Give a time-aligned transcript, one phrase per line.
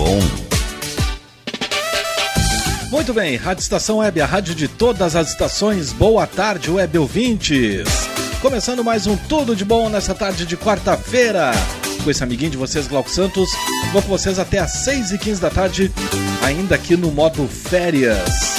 [0.00, 0.18] Bom.
[2.90, 5.92] Muito bem, Rádio Estação Web, a rádio de todas as estações.
[5.92, 7.84] Boa tarde, web ouvintes.
[8.40, 11.52] Começando mais um Tudo de Bom nessa tarde de quarta-feira.
[12.02, 13.50] Com esse amiguinho de vocês, Glauco Santos.
[13.92, 15.92] Vou com vocês até às 6h15 da tarde,
[16.42, 18.56] ainda aqui no modo férias.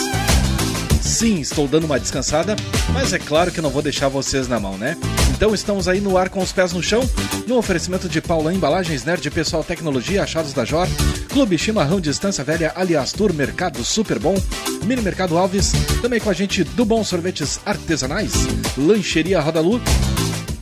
[1.02, 2.56] Sim, estou dando uma descansada,
[2.94, 4.96] mas é claro que não vou deixar vocês na mão, né?
[5.42, 7.02] Então estamos aí no ar com os pés no chão,
[7.48, 10.88] no oferecimento de Paula Embalagens Nerd Pessoal Tecnologia, Achados da Jor,
[11.30, 14.36] Clube Chimarrão Distância Velha, Aliás Tour Mercado Super Bom,
[14.84, 18.34] Mini Mercado Alves, também com a gente do Bom Sorvetes Artesanais,
[18.78, 19.82] Lancheria Rodalu,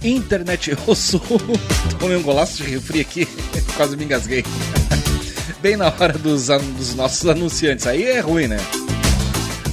[0.01, 1.21] Internet Sul.
[1.99, 3.27] Tomei um golaço de refri aqui,
[3.75, 4.45] quase me engasguei.
[5.61, 8.59] Bem na hora dos, dos nossos anunciantes, aí é ruim, né?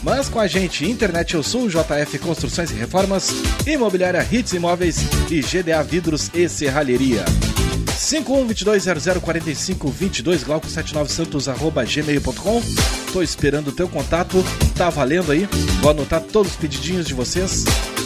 [0.06, 3.32] Mas com a gente, Internet Eu Sul, JF Construções e Reformas,
[3.66, 7.24] Imobiliária Hits Imóveis e GDA Vidros e Serralheria.
[7.86, 12.62] 5122004522 glauco79santos arroba gmail.com
[13.12, 14.44] Tô esperando o teu contato,
[14.76, 15.48] tá valendo aí.
[15.80, 17.64] Vou anotar todos os pedidinhos de vocês.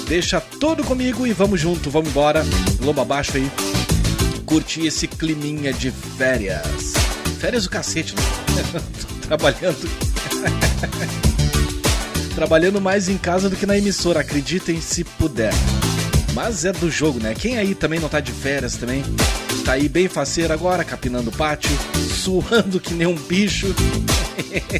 [0.08, 2.46] Deixa tudo comigo e vamos junto, vamos embora.
[2.80, 3.46] Lobo abaixo aí.
[4.46, 6.94] Curtir esse climinha de férias.
[7.38, 8.22] Férias do cacete, né?
[9.28, 9.86] Trabalhando.
[12.40, 15.52] trabalhando mais em casa do que na emissora, acreditem se puder.
[16.32, 17.34] Mas é do jogo, né?
[17.38, 19.04] Quem aí também não tá de férias também?
[19.62, 21.70] Tá aí bem faceiro agora, capinando o pátio,
[22.10, 23.66] suando que nem um bicho.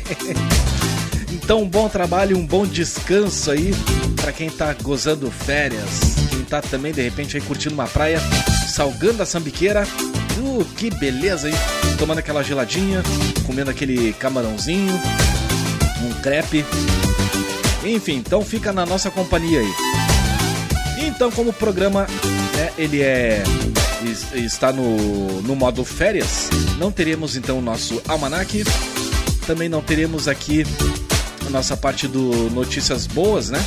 [1.31, 3.75] então, um bom trabalho, um bom descanso aí
[4.19, 8.23] para quem tá gozando férias, quem tá também de repente aí curtindo uma praia,
[8.75, 9.87] salgando a sambiqueira.
[10.39, 11.55] Uh, que beleza, hein?
[11.99, 13.03] Tomando aquela geladinha,
[13.45, 14.99] comendo aquele camarãozinho,
[16.03, 16.65] um crepe.
[17.91, 19.73] Enfim, então fica na nossa companhia aí.
[21.07, 22.07] Então, como o programa
[22.55, 23.43] né, ele é
[24.35, 28.65] está no, no modo férias, não teremos então o nosso almanac,
[29.47, 30.65] também não teremos aqui
[31.47, 33.59] a nossa parte do notícias boas, né?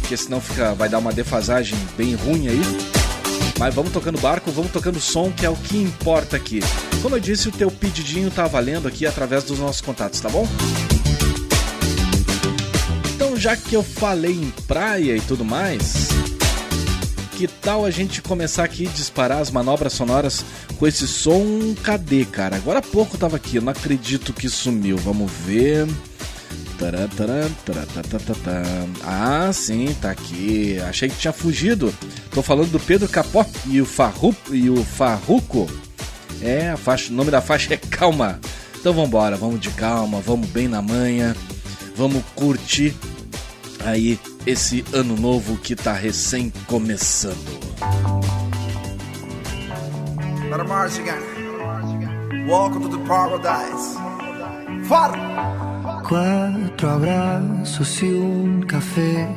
[0.00, 2.60] Porque senão fica, vai dar uma defasagem bem ruim aí.
[3.58, 6.60] Mas vamos tocando barco, vamos tocando som, que é o que importa aqui.
[7.00, 10.48] Como eu disse, o teu pedidinho tá valendo aqui através dos nossos contatos, tá bom?
[13.42, 16.06] Já que eu falei em praia e tudo mais,
[17.32, 20.44] que tal a gente começar aqui a disparar as manobras sonoras
[20.78, 21.74] com esse som?
[21.82, 22.54] Cadê, cara?
[22.54, 24.96] Agora há pouco tava aqui, eu não acredito que sumiu.
[24.96, 25.88] Vamos ver.
[29.02, 30.78] Ah, sim, tá aqui.
[30.88, 31.92] Achei que tinha fugido.
[32.30, 35.68] Tô falando do Pedro Capó e o Farru e o Farruco.
[36.40, 38.38] É, a faixa, o nome da faixa é Calma.
[38.78, 41.34] Então vamos embora, vamos de calma, vamos bem na manhã,
[41.96, 42.94] vamos curtir
[43.84, 47.36] aí esse ano novo que tá recém começando.
[52.46, 53.96] Welcome to the paradise.
[56.08, 59.28] Cuatro abrazos y un café.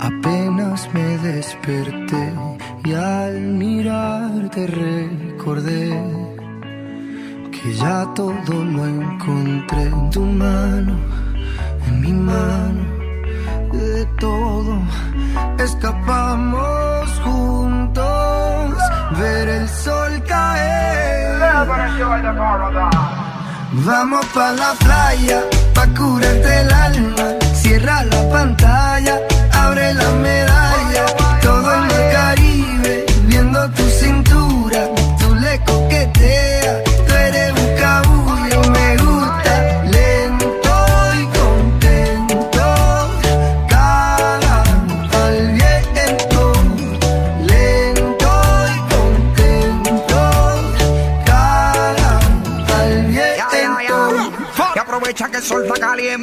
[0.00, 2.34] Apenas me desperté
[2.84, 5.90] y al mirarte recordé
[7.52, 10.98] que ya todo lo encontré en tu mano,
[11.86, 12.91] en mi mano
[13.72, 14.78] de todo.
[15.58, 18.74] Escapamos juntos,
[19.18, 21.38] ver el sol caer.
[23.72, 25.40] Vamos pa' la playa,
[25.74, 27.24] pa' curarte el alma.
[27.54, 29.18] Cierra la pantalla,
[29.52, 30.71] abre la medalla.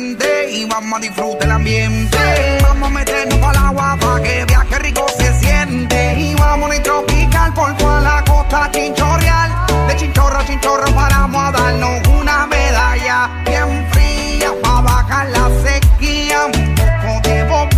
[0.01, 2.17] Y vamos a disfrutar el ambiente.
[2.63, 6.15] Vamos a meternos el agua para que viaje rico se siente.
[6.17, 9.51] Y vamos a tropical por toda la costa chinchorreal.
[9.87, 16.45] De chinchorro a chinchorro paramos a darnos una medalla bien fría para bajar la sequía.
[16.45, 17.69] Un poco de Bob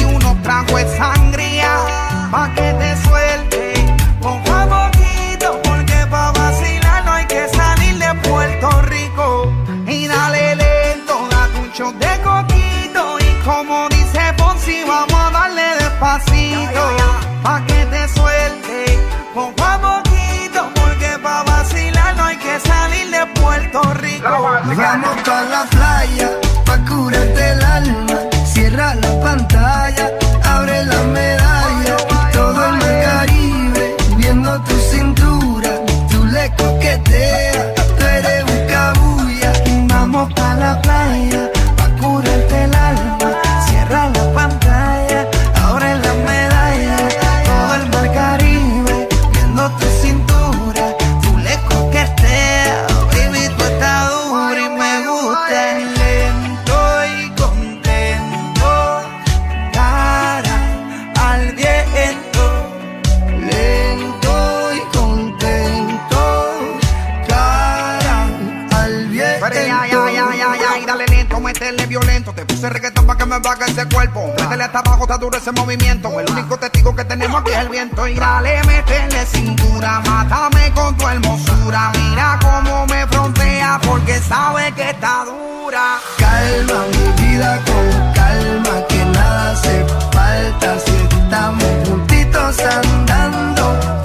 [0.00, 1.70] y unos tragos de sangría.
[2.32, 2.63] Pa' que
[75.04, 76.20] está duro ese movimiento.
[76.20, 78.06] El único testigo que tenemos aquí es el viento.
[78.08, 81.92] Y dale, métele cintura, mátame con tu hermosura.
[81.94, 85.98] Mira cómo me frontea porque sabe que está dura.
[86.18, 94.03] Calma mi vida con calma, que nada hace falta si estamos juntitos andando.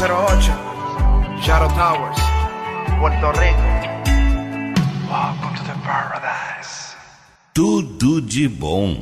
[0.00, 0.54] 08,
[1.42, 2.20] Shadow Towers,
[3.00, 3.68] Puerto Rico.
[5.10, 6.94] Welcome to the paradise.
[7.52, 8.94] Tudo de bom.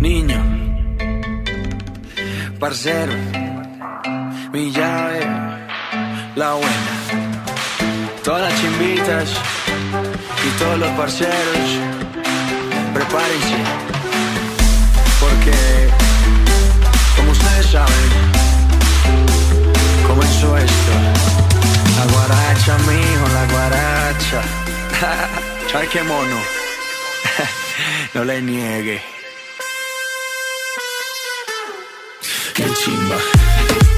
[0.00, 0.40] Niño,
[2.58, 3.12] parcero,
[4.50, 5.20] mi llave,
[6.36, 6.94] la buena.
[8.24, 9.30] Todas las chimbitas
[10.46, 11.68] y todos los parceros,
[12.94, 13.58] prepárense,
[15.20, 15.52] porque
[17.14, 18.51] como ustedes saben,
[20.12, 24.42] come il suo La guaraccia, mijo, la guaraccia.
[25.70, 26.36] Sai che mono.
[28.12, 29.00] non le nieghi.
[32.52, 33.91] Che cimba.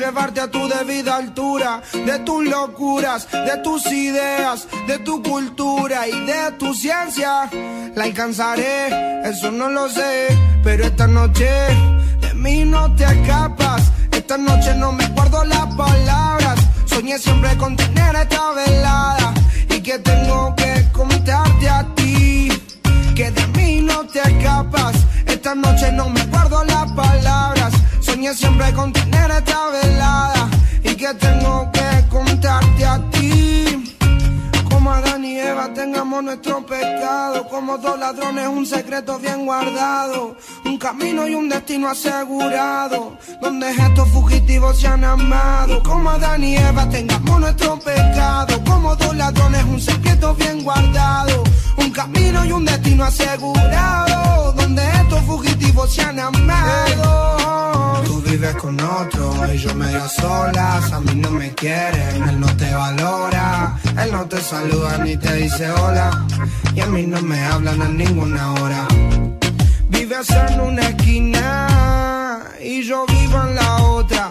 [0.00, 1.82] Llevarte a tu debida altura.
[1.92, 7.48] De tus locuras, de tus ideas, de tu cultura y de tu ciencia.
[7.94, 10.28] La alcanzaré, eso no lo sé.
[10.64, 11.48] Pero esta noche
[12.20, 13.82] de mí no te escapas.
[14.10, 16.58] Esta noche no me guardo las palabras.
[16.86, 19.34] Soñé siempre con tener esta velada
[19.68, 22.48] y que tengo que contarte a ti
[23.14, 24.96] que de mí no te escapas.
[25.26, 27.59] Esta noche no me guardo las palabras.
[28.20, 30.48] Siempre con tener esta velada
[30.84, 33.96] y que tengo que contarte a ti.
[34.70, 37.48] Como Adán y Eva tengamos nuestro pecado.
[37.48, 40.36] Como dos ladrones, un secreto bien guardado.
[40.64, 43.16] Un camino y un destino asegurado.
[43.40, 45.82] Donde estos fugitivos se han amado.
[45.82, 48.62] Como Adán y Eva, tengamos nuestro pecado.
[48.64, 51.42] Como dos ladrones, un secreto bien guardado.
[51.78, 54.52] Un camino y un destino asegurado.
[54.52, 57.79] Donde estos fugitivos se han amado.
[58.04, 60.92] Tú vives con otro y yo medio solas.
[60.92, 63.78] A mí no me quieren, él no te valora.
[64.02, 66.26] Él no te saluda ni te dice hola.
[66.74, 68.86] Y a mí no me hablan a ninguna hora.
[69.88, 74.30] Vives en una esquina y yo vivo en la otra.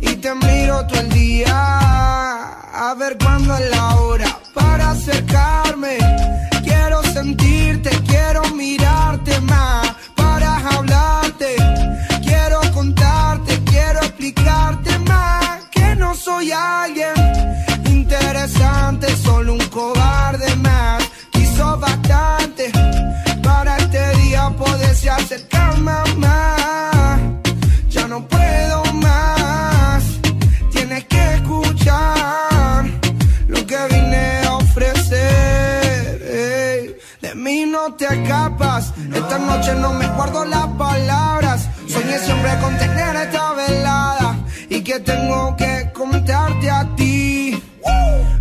[0.00, 1.54] Y te miro todo el día
[2.74, 5.98] a ver cuándo es la hora para acercarme.
[6.62, 11.56] Quiero sentirte, quiero mirarte más para hablarte.
[12.84, 17.14] Contarte, quiero explicarte más que no soy alguien
[17.86, 21.02] interesante, solo un cobarde más.
[21.32, 22.70] Quiso bastante
[23.42, 27.20] para este día poderse acercarme más.
[27.88, 30.04] Ya no puedo más,
[30.70, 32.84] tienes que escuchar
[33.48, 36.18] lo que vine a ofrecer.
[37.22, 41.53] De mí no te escapas, esta noche no me guardo las palabras.
[41.94, 44.36] Soñé siempre con tener esta velada
[44.68, 47.62] y que tengo que contarte a ti.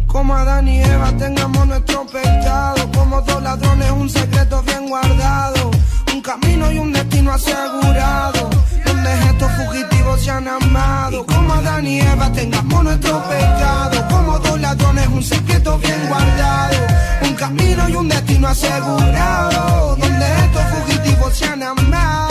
[0.07, 5.69] Como Adán y Eva tengamos nuestro pecado, como dos ladrones un secreto bien guardado,
[6.11, 8.49] un camino y un destino asegurado,
[8.87, 11.23] donde estos fugitivos se han amado.
[11.27, 16.77] Como Adán y Eva tengamos nuestro pecado, como dos ladrones un secreto bien guardado,
[17.21, 22.22] un camino y un destino asegurado, donde estos fugitivos se han amado.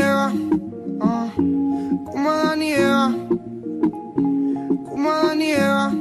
[0.00, 3.12] Ah, como Eva
[4.94, 5.92] como Eva.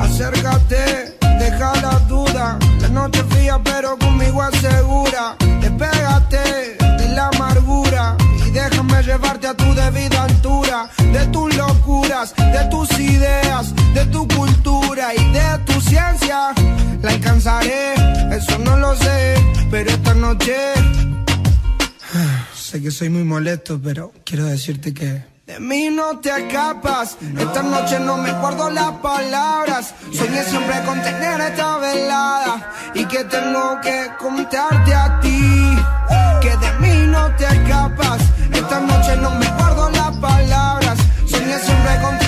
[0.00, 2.58] Acércate, deja la duda.
[2.80, 5.36] La noche fría, pero conmigo asegura.
[5.60, 10.88] Despégate de la amargura y déjame llevarte a tu debida altura.
[11.12, 16.52] De tus locuras, de tus ideas, de tu cultura y de tu ciencia.
[17.00, 17.94] La alcanzaré,
[18.36, 19.34] eso no lo sé,
[19.70, 20.74] pero esta noche.
[22.54, 27.16] Sé que soy muy molesto, pero quiero decirte que de mí no te escapas.
[27.38, 29.94] Esta noche no me guardo las palabras.
[30.12, 35.76] Soñé siempre con tener esta velada y que tengo que contarte a ti.
[36.40, 38.22] Que de mí no te escapas.
[38.52, 40.98] Esta noche no me guardo las palabras.
[41.26, 42.21] Soñé siempre con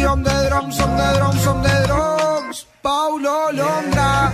[0.00, 2.66] Be on the drums, on the drums, on the drums.
[2.82, 4.32] Paulo Londra.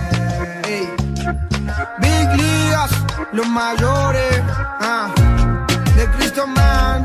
[0.65, 0.87] Ey.
[2.03, 2.93] Big Ligas,
[3.33, 4.43] los mayores.
[4.81, 5.13] ah,
[5.97, 7.05] de Cristo Man.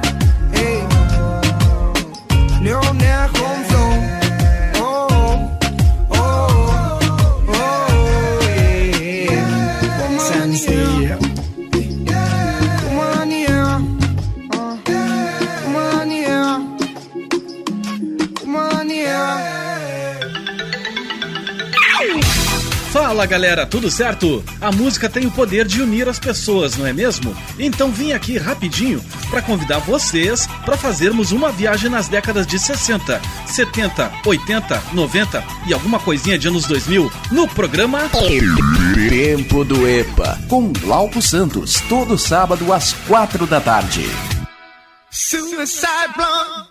[0.53, 0.79] Ey.
[2.61, 3.29] Leonel
[23.11, 24.41] Fala galera, tudo certo?
[24.61, 27.35] A música tem o poder de unir as pessoas, não é mesmo?
[27.59, 33.21] Então vim aqui rapidinho para convidar vocês para fazermos uma viagem nas décadas de 60,
[33.47, 38.09] 70, 80, 90 e alguma coisinha de anos 2000 no programa
[39.09, 44.05] Tempo do EPA, com Glauco Santos, todo sábado às quatro da tarde.
[45.09, 46.70] Suicide Blonde.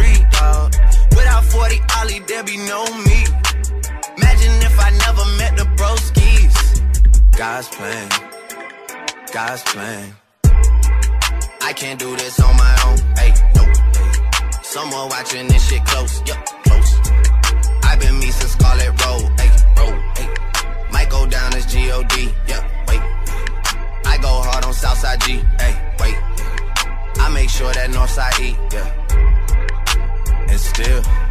[1.41, 3.25] Without 40 Ollie, there be no me.
[4.17, 6.55] Imagine if I never met the broskies.
[7.37, 8.09] God's plan,
[9.33, 10.15] God's plan.
[11.61, 12.97] I can't do this on my own.
[13.17, 13.63] Hey, no.
[13.63, 14.61] Hey.
[14.61, 16.21] Someone watching this shit close.
[16.27, 16.99] Yup, close.
[17.83, 19.39] I've been me since Scarlet Road.
[19.39, 19.99] Hey, road.
[20.17, 20.27] Hey.
[20.91, 22.29] Might go down as G-O-D.
[22.47, 23.01] Yeah, wait.
[24.05, 25.41] I go hard on Southside G.
[25.59, 26.17] Hey, wait.
[27.19, 28.55] I make sure that Northside E.
[28.73, 28.87] Yeah.
[30.49, 31.30] And still.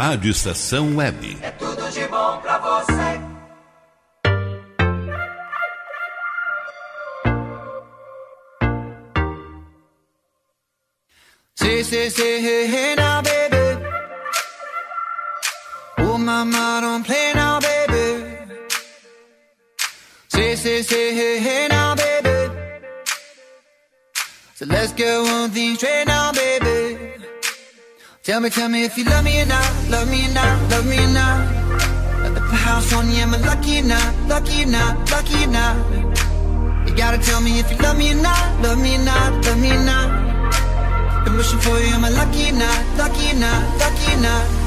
[0.00, 1.36] Rádio Estação Web.
[1.42, 3.20] É tudo de bom pra você.
[11.54, 13.84] Say, say, say, hey, hey now, baby.
[15.98, 18.56] Oh, mama, don't play now, baby.
[20.28, 22.50] Say, say, say, hey, hey now, baby.
[24.54, 26.69] So let's get one thing straight now, baby.
[28.22, 30.86] Tell me, tell me if you love me or not, love me or not, love
[30.86, 31.40] me or not.
[32.26, 35.46] At the house on you, am I lucky or not, lucky or not, lucky or
[35.46, 35.76] not?
[36.86, 39.58] You gotta tell me if you love me or not, love me or not, love
[39.58, 41.24] me or not.
[41.24, 44.59] Been wishing for you, am I lucky or not, lucky or not, lucky or not?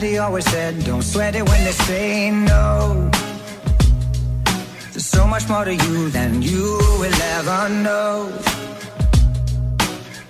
[0.00, 3.10] Daddy always said, don't sweat it when they say no.
[4.92, 8.32] There's so much more to you than you will ever know.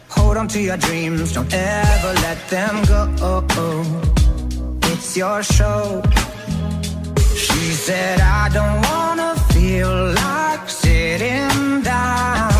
[0.08, 3.84] Hold on to your dreams, don't ever let them go.
[4.90, 6.02] It's your show.
[7.44, 12.52] She said, I don't wanna feel like sitting down.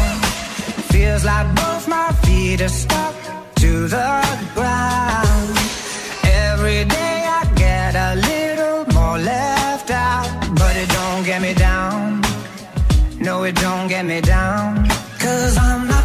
[0.92, 3.14] Feels like both my feet are stuck
[3.62, 4.10] to the
[4.54, 5.57] ground.
[6.70, 12.20] Every day I get a little more left out, but it don't get me down.
[13.18, 14.86] No, it don't get me down.
[15.18, 15.97] Cause I'm not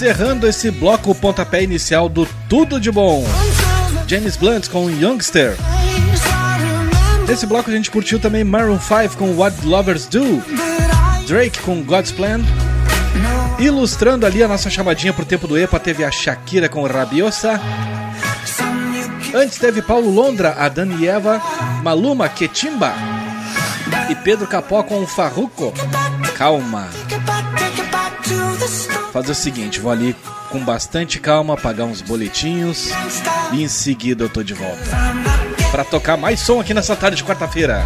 [0.00, 3.22] Encerrando esse bloco, pontapé inicial do Tudo de Bom.
[4.06, 5.54] James Blunt com Youngster.
[7.28, 10.42] Nesse bloco a gente curtiu também Maroon 5 com What Lovers Do.
[11.26, 12.40] Drake com God's Plan.
[13.58, 17.60] Ilustrando ali a nossa chamadinha pro tempo do EPA, teve a Shakira com Rabiosa.
[19.34, 21.42] Antes teve Paulo Londra, a Dani Eva,
[21.82, 22.94] Maluma, Ketimba.
[24.08, 25.74] E Pedro Capó com Farruco.
[26.38, 26.88] Calma.
[29.12, 30.14] Fazer o seguinte, vou ali
[30.50, 32.90] com bastante calma, pagar uns boletinhos
[33.52, 34.90] e em seguida eu tô de volta.
[35.70, 37.84] Pra tocar mais som aqui nessa tarde de quarta-feira.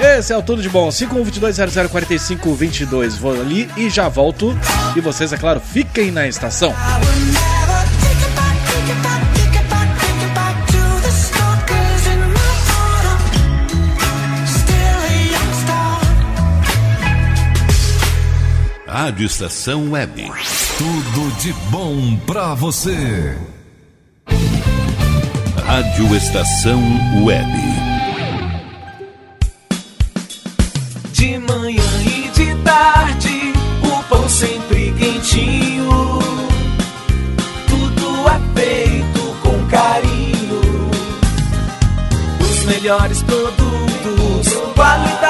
[0.00, 3.18] Esse é o Tudo de Bom, 5122004522.
[3.18, 4.58] Vou ali e já volto.
[4.96, 6.74] E vocês, é claro, fiquem na estação.
[18.92, 20.32] Rádio Estação Web.
[20.76, 23.38] Tudo de bom pra você.
[25.64, 26.82] Rádio Estação
[27.24, 27.52] Web.
[31.12, 33.52] De manhã e de tarde,
[33.84, 36.18] o pão sempre quentinho.
[37.68, 40.90] Tudo é feito com carinho.
[42.40, 45.29] Os melhores produtos, qualidade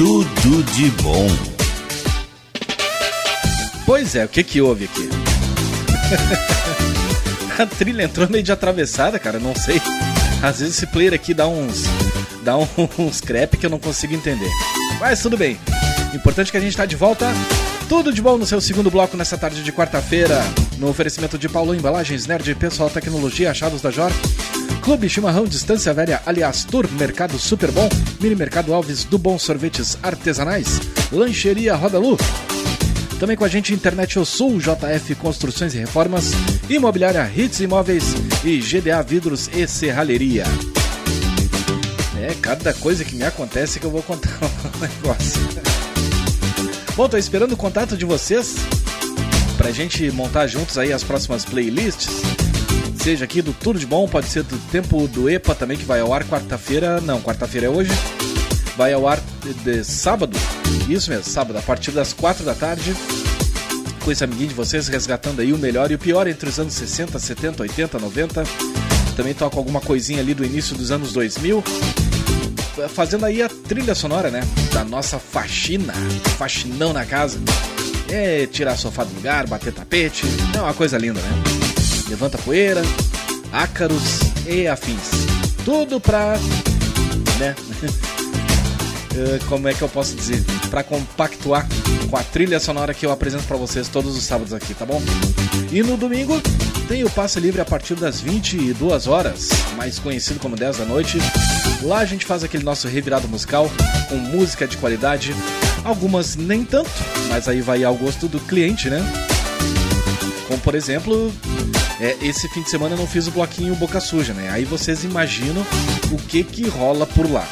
[0.00, 1.26] Tudo de bom.
[3.84, 5.10] Pois é, o que que houve aqui?
[7.60, 9.78] A trilha entrou meio de atravessada, cara, não sei.
[10.42, 11.82] Às vezes esse player aqui dá uns
[12.42, 12.54] dá
[12.98, 14.48] uns crepe que eu não consigo entender.
[14.98, 15.58] Mas tudo bem.
[16.14, 17.26] Importante que a gente tá de volta.
[17.86, 20.42] Tudo de bom no seu segundo bloco nessa tarde de quarta-feira.
[20.78, 24.10] No oferecimento de Paulo Embalagens Nerd, Pessoal Tecnologia, Achados da Jor.
[24.90, 27.88] Clube Chimarrão Distância Velha, aliás, Tour Mercado Super Bom,
[28.20, 30.80] Mini Mercado Alves do Bom Sorvetes Artesanais,
[31.12, 32.18] Lancheria Rodalu.
[33.20, 36.32] Também com a gente Internet O Sul, JF Construções e Reformas,
[36.68, 38.02] Imobiliária Hits Imóveis
[38.44, 40.42] e GDA Vidros e Serralheria.
[42.20, 44.28] É, cada coisa que me acontece que eu vou contar
[44.74, 45.40] um negócio.
[46.96, 48.56] Bom, tô esperando o contato de vocês
[49.56, 52.49] pra gente montar juntos aí as próximas playlists
[53.00, 56.00] seja aqui do Tudo de Bom, pode ser do Tempo do EPA também, que vai
[56.00, 57.00] ao ar quarta-feira.
[57.00, 57.90] Não, quarta-feira é hoje.
[58.76, 60.36] Vai ao ar de, de, sábado.
[60.88, 62.94] Isso mesmo, sábado, a partir das quatro da tarde.
[64.04, 66.74] Com esse amiguinho de vocês, resgatando aí o melhor e o pior entre os anos
[66.74, 68.44] 60, 70, 80, 90.
[69.16, 71.64] Também toco alguma coisinha ali do início dos anos 2000.
[72.90, 74.40] Fazendo aí a trilha sonora, né?
[74.72, 75.94] Da nossa faxina.
[76.36, 77.40] Faxinão na casa.
[78.10, 80.24] É tirar sofá do lugar, bater tapete.
[80.54, 81.59] É uma coisa linda, né?
[82.10, 82.82] Levanta poeira,
[83.52, 85.10] ácaros e afins.
[85.64, 86.36] Tudo pra.
[87.38, 87.54] né?
[89.12, 90.40] Eh, como é que eu posso dizer?
[90.70, 91.66] Para compactuar
[92.08, 95.02] com a trilha sonora que eu apresento para vocês todos os sábados aqui, tá bom?
[95.72, 96.40] E no domingo
[96.86, 101.18] tem o passe livre a partir das 22 horas, mais conhecido como 10 da noite.
[101.82, 103.68] Lá a gente faz aquele nosso revirado musical
[104.08, 105.34] com música de qualidade,
[105.82, 106.90] algumas nem tanto,
[107.28, 109.00] mas aí vai ao gosto do cliente, né?
[110.46, 111.32] Como por exemplo,
[112.00, 114.48] É, esse fim de semana eu não fiz o bloquinho Boca Suja, né?
[114.50, 115.62] Aí vocês imaginam
[116.10, 117.46] o que que rola por lá.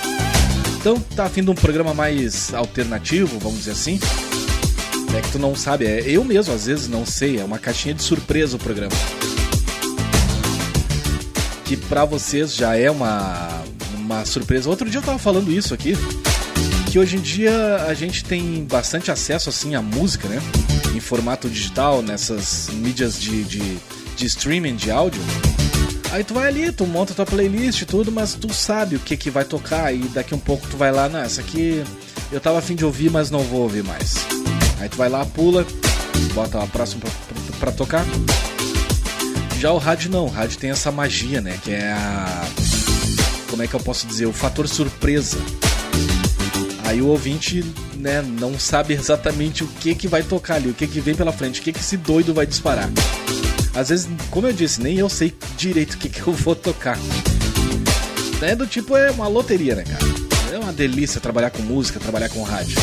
[0.80, 4.00] Então, tá afim de um programa mais alternativo, vamos dizer assim?
[5.14, 7.92] É que tu não sabe, é, eu mesmo às vezes não sei, é uma caixinha
[7.92, 8.92] de surpresa o programa.
[11.66, 13.62] Que pra vocês já é uma,
[13.96, 14.70] uma surpresa.
[14.70, 15.94] Outro dia eu tava falando isso aqui,
[16.90, 20.40] que hoje em dia a gente tem bastante acesso assim à música, né?
[20.94, 23.78] Em formato digital, nessas mídias de, de,
[24.18, 25.22] de streaming de áudio.
[26.10, 29.16] Aí tu vai ali, tu monta tua playlist e tudo, mas tu sabe o que
[29.16, 31.84] que vai tocar e daqui um pouco tu vai lá, não, essa aqui
[32.32, 34.16] eu tava afim de ouvir, mas não vou ouvir mais.
[34.80, 35.64] Aí tu vai lá, pula,
[36.34, 38.04] bota a próxima pra, pra, pra tocar.
[39.60, 41.58] Já o rádio não, o rádio tem essa magia, né?
[41.62, 42.46] Que é a.
[43.50, 44.26] Como é que eu posso dizer?
[44.26, 45.38] O fator surpresa.
[46.84, 47.64] Aí o ouvinte,
[47.96, 51.32] né, não sabe exatamente o que que vai tocar ali, o que que vem pela
[51.32, 52.88] frente, o que que esse doido vai disparar.
[53.78, 56.98] Às vezes, como eu disse, nem eu sei direito o que que eu vou tocar.
[58.42, 60.04] É do tipo, é uma loteria, né, cara?
[60.52, 62.76] É uma delícia trabalhar com música, trabalhar com rádio.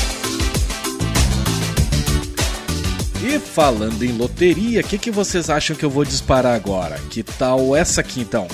[3.22, 6.98] E falando em loteria, o que, que vocês acham que eu vou disparar agora?
[7.10, 8.48] Que tal essa aqui então?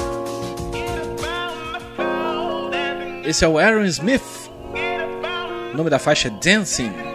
[3.23, 4.49] Esse é o Aaron Smith.
[5.71, 7.10] O nome da faixa é Dancing.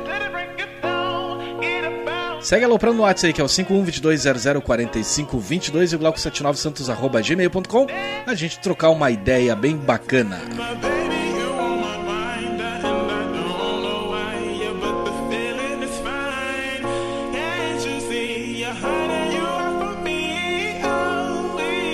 [2.46, 7.88] Segue aloprando no WhatsApp aí, que é o 5122004522 e o glauco79santos.gmail.com
[8.24, 10.40] a gente trocar uma ideia bem bacana.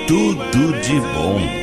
[0.07, 1.61] Tudo de bom.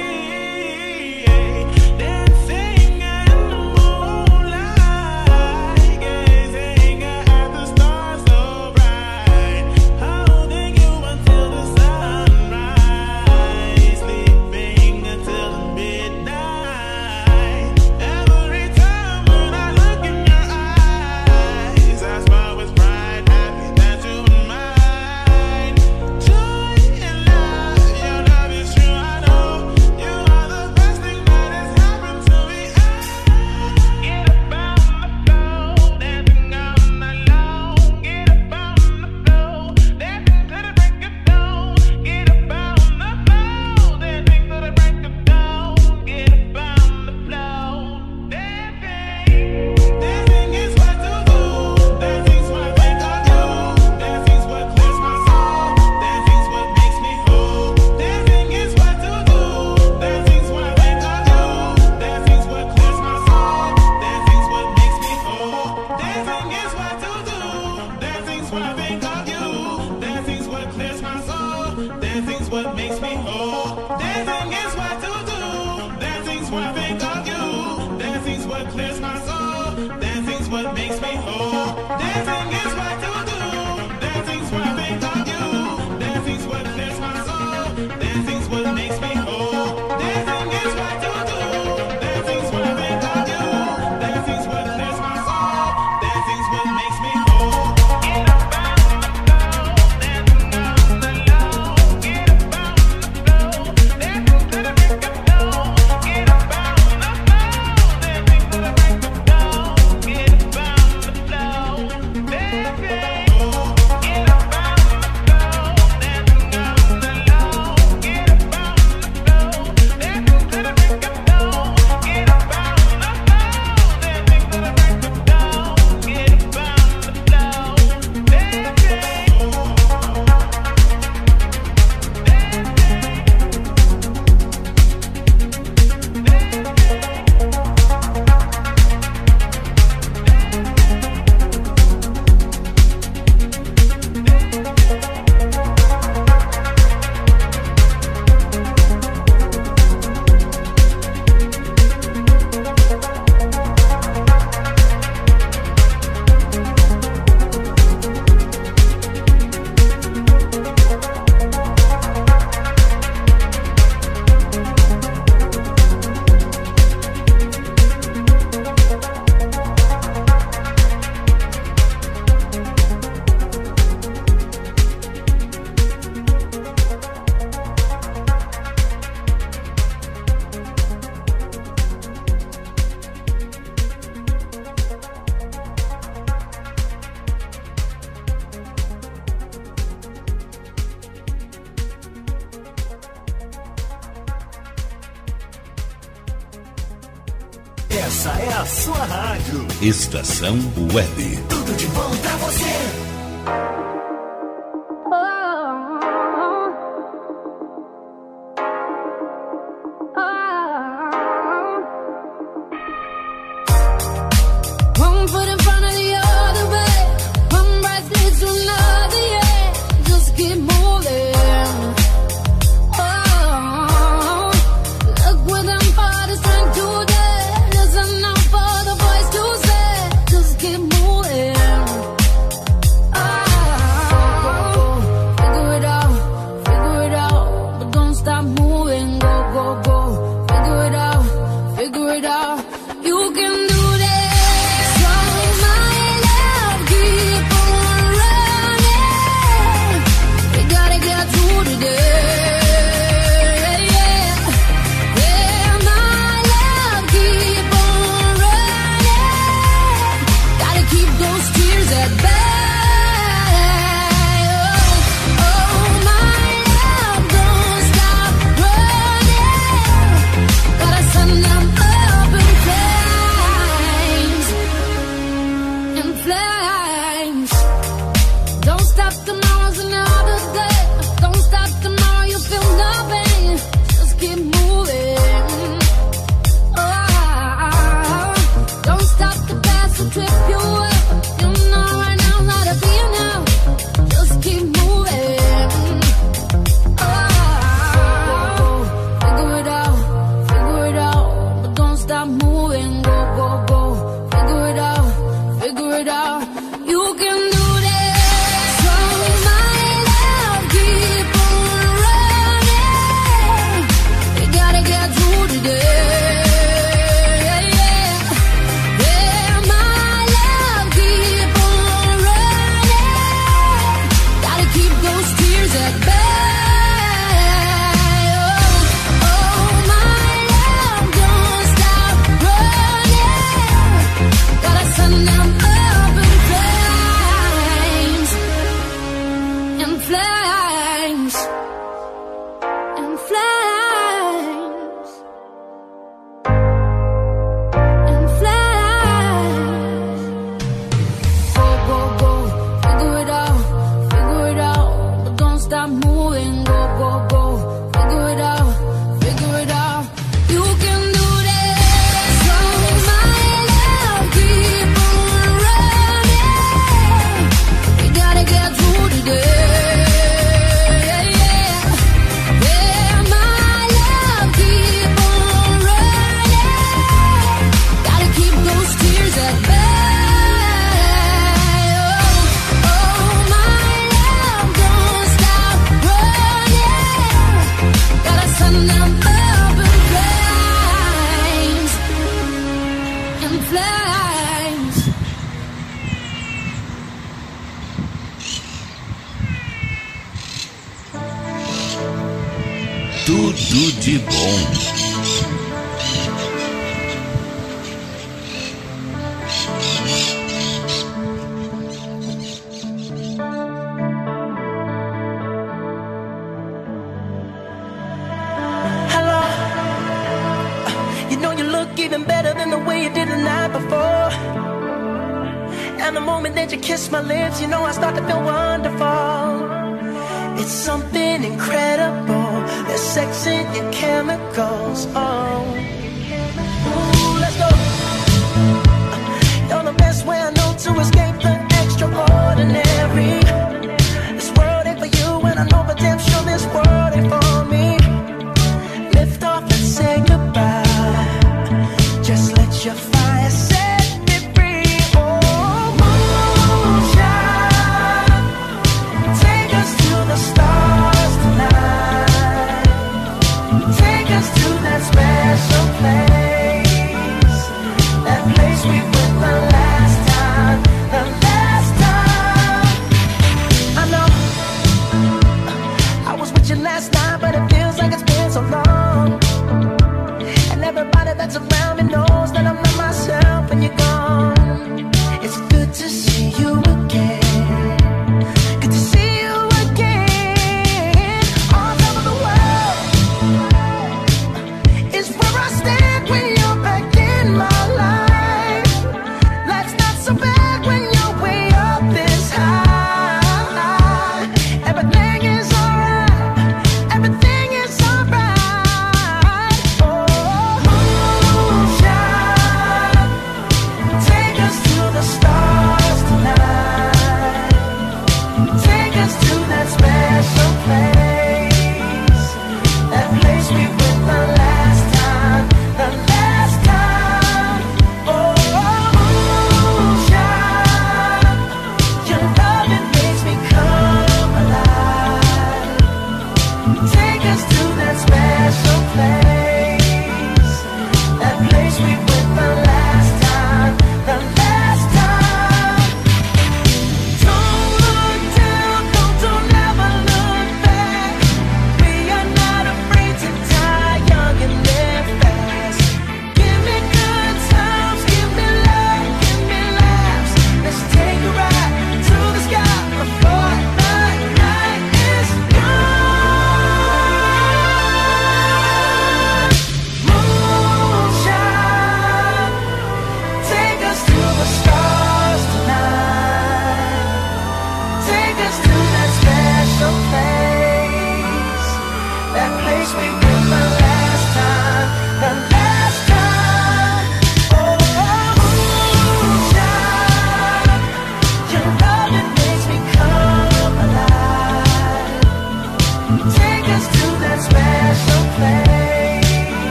[200.09, 200.57] Estação
[200.91, 201.18] Web.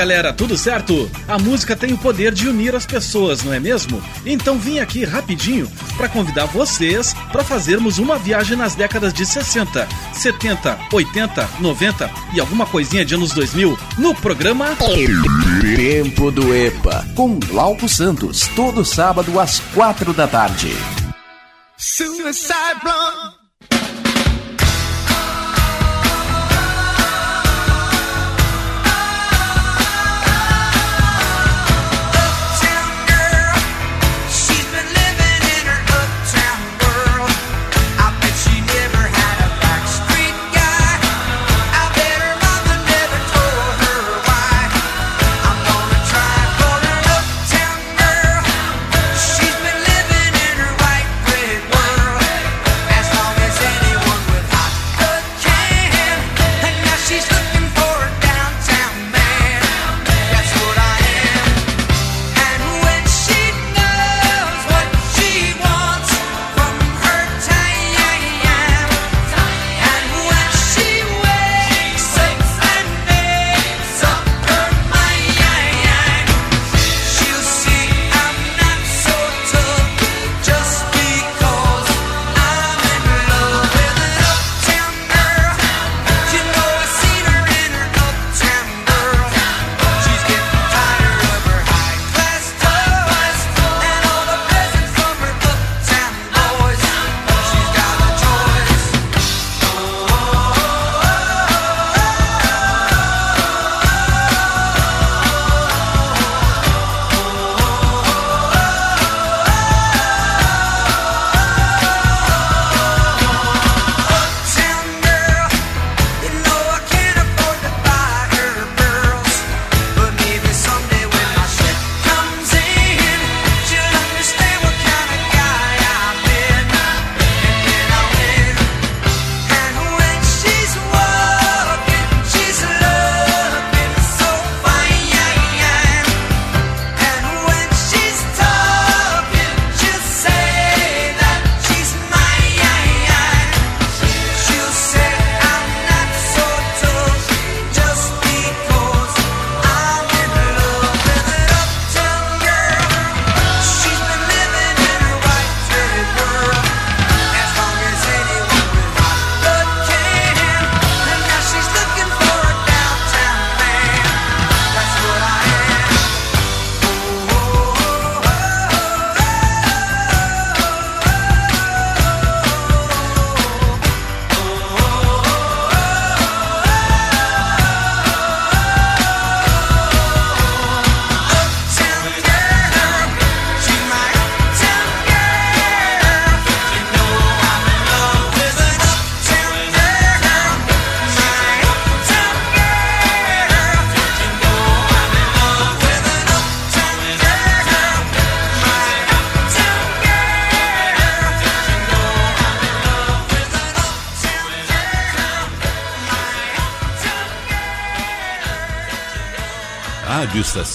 [0.00, 1.10] galera, tudo certo?
[1.28, 4.02] A música tem o poder de unir as pessoas, não é mesmo?
[4.24, 9.86] Então vim aqui rapidinho para convidar vocês para fazermos uma viagem nas décadas de 60,
[10.14, 14.74] 70, 80, 90 e alguma coisinha de anos 2000 no programa
[15.76, 20.74] Tempo do EPA com Glauco Santos, todo sábado às quatro da tarde.
[21.76, 23.29] Suicide Blonde.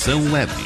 [0.06, 0.65] Conexão Web.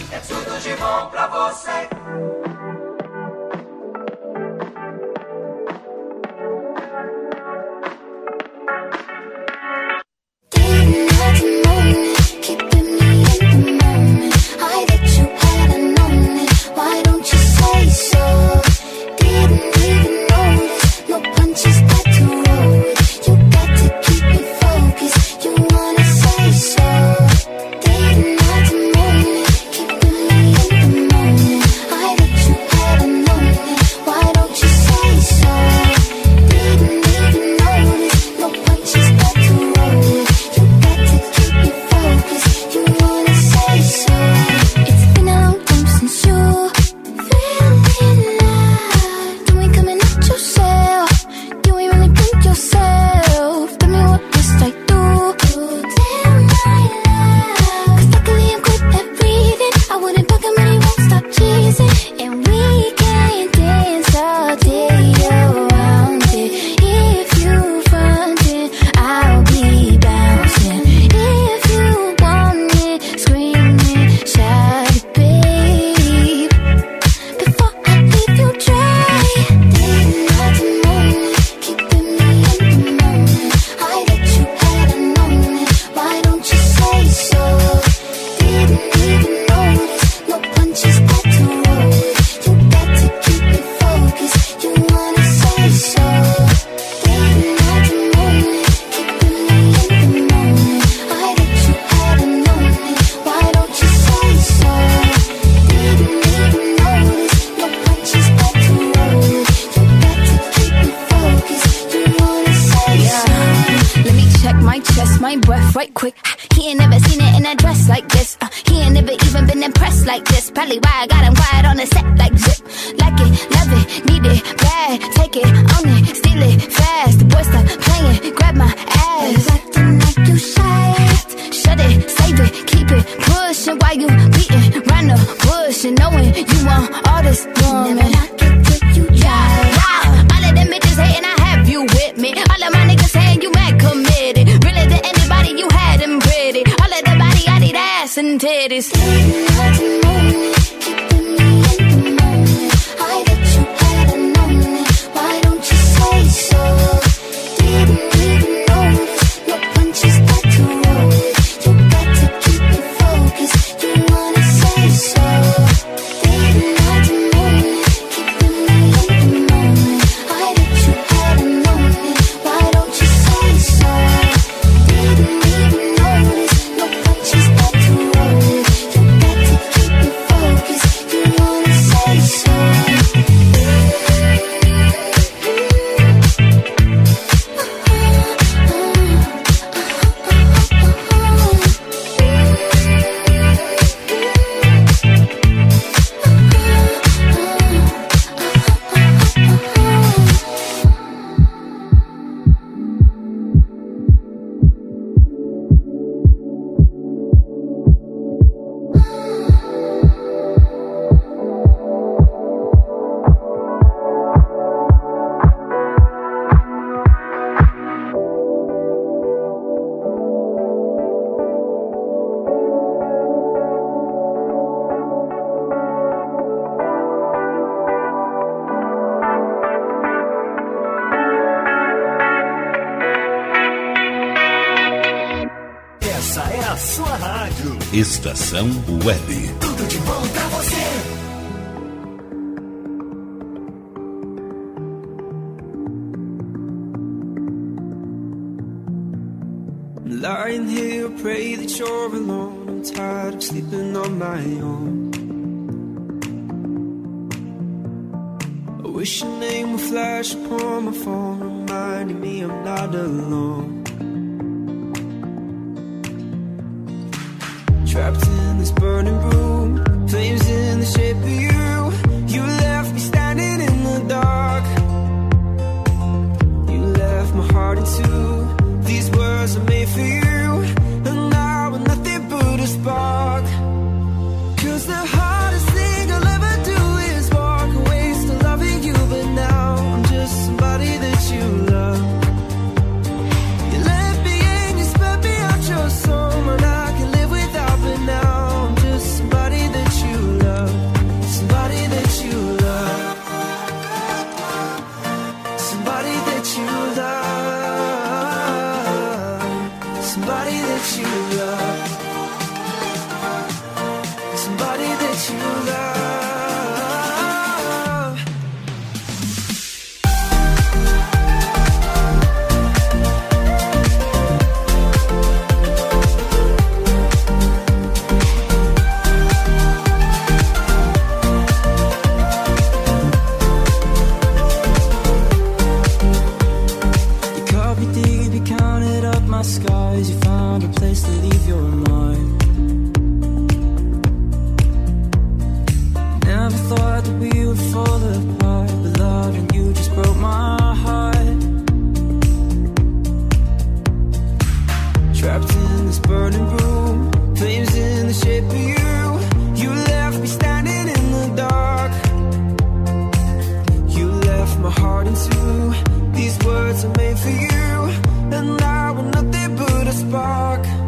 [370.29, 370.78] dark.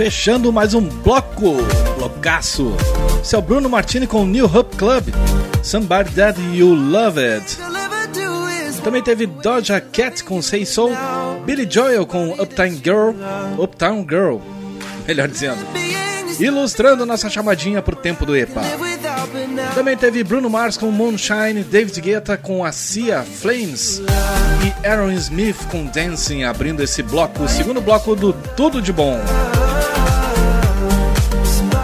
[0.00, 1.56] Fechando mais um bloco,
[1.98, 2.74] blocaço.
[3.22, 5.08] Esse é o Bruno Martini com o New Hope Club.
[5.62, 7.58] Somebody That You Love It.
[8.82, 10.96] Também teve Doja Cat com Say Soul.
[11.44, 13.10] Billy Joel com Uptown Girl,
[13.58, 14.38] Uptown Girl,
[15.06, 15.60] melhor dizendo.
[16.40, 18.62] Ilustrando nossa chamadinha pro tempo do EPA.
[19.74, 24.00] Também teve Bruno Mars com Moonshine, David Guetta com a Cia Flames
[24.64, 29.20] e Aaron Smith com Dancing, abrindo esse bloco, o segundo bloco do Tudo de Bom.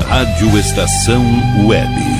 [0.07, 1.24] Rádio Estação
[1.66, 2.20] Web.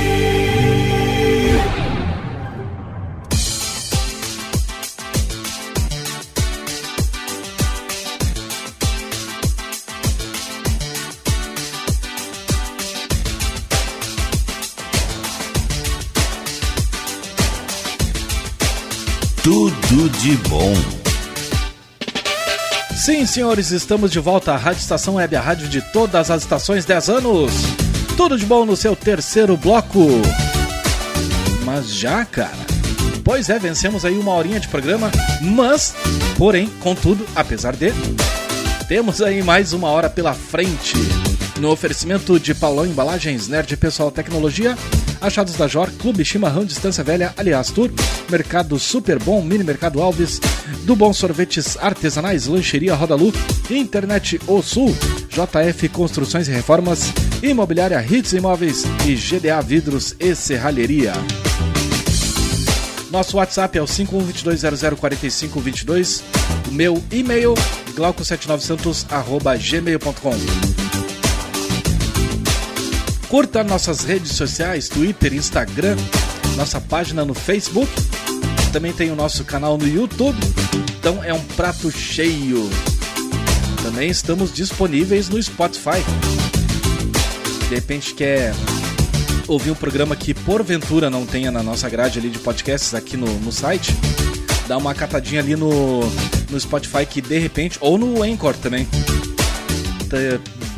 [20.21, 20.71] De bom.
[22.95, 26.85] Sim, senhores, estamos de volta à Rádio Estação Web, a rádio de todas as estações,
[26.85, 27.51] 10 anos.
[28.15, 30.07] Tudo de bom no seu terceiro bloco.
[31.65, 32.53] Mas já, cara.
[33.23, 35.09] Pois é, vencemos aí uma horinha de programa,
[35.41, 35.95] mas,
[36.37, 37.91] porém, contudo, apesar de,
[38.87, 40.93] temos aí mais uma hora pela frente.
[41.59, 44.77] No oferecimento de Paulão Embalagens, Nerd Pessoal Tecnologia,
[45.21, 47.91] Achados da Jor, Clube Chimarrão Distância Velha, Aliás Tour,
[48.29, 50.41] Mercado Super Bom, Mini Mercado Alves,
[50.83, 53.31] do Bom Sorvetes Artesanais, Lancheria Rodalu,
[53.69, 54.95] Internet O Sul,
[55.29, 57.13] JF Construções e Reformas,
[57.43, 61.13] Imobiliária Hits Imóveis e GDA Vidros e Serralheria.
[63.11, 66.23] Nosso WhatsApp é o 5122004522.
[66.69, 67.53] O meu e-mail,
[67.93, 70.90] glauco79santos.gmail.com.
[73.31, 75.95] Curta nossas redes sociais, Twitter, Instagram,
[76.57, 77.89] nossa página no Facebook.
[78.73, 80.37] Também tem o nosso canal no YouTube.
[80.99, 82.69] Então é um prato cheio.
[83.81, 86.03] Também estamos disponíveis no Spotify.
[87.69, 88.53] De repente quer
[89.47, 93.27] ouvir um programa que porventura não tenha na nossa grade ali de podcasts aqui no,
[93.39, 93.95] no site,
[94.67, 96.01] dá uma catadinha ali no,
[96.49, 98.85] no Spotify que de repente, ou no Anchor também,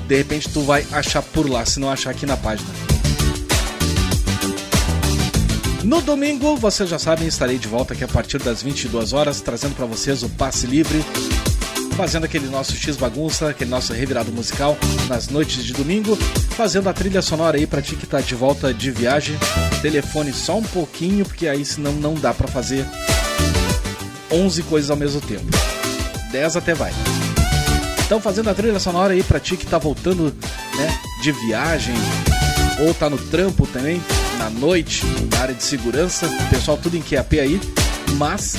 [0.08, 2.70] de, repente tu vai achar por lá, se não achar aqui na página.
[5.84, 9.76] No domingo, vocês já sabem, estarei de volta aqui a partir das 22 horas, trazendo
[9.76, 11.04] para vocês o passe livre,
[11.98, 14.78] fazendo aquele nosso X bagunça, aquele nosso revirado musical
[15.10, 16.16] nas noites de domingo,
[16.56, 19.38] fazendo a trilha sonora aí para ti que tá de volta de viagem.
[19.82, 22.86] Telefone só um pouquinho, porque aí senão não dá para fazer
[24.32, 25.46] 11 coisas ao mesmo tempo.
[26.32, 26.92] 10 até vai.
[28.06, 30.34] Então fazendo a trilha sonora aí pra ti que tá voltando,
[30.78, 31.96] né, de viagem
[32.82, 34.02] ou tá no trampo também,
[34.38, 37.62] na noite, na área de segurança, pessoal tudo em QAP aí,
[38.18, 38.56] mas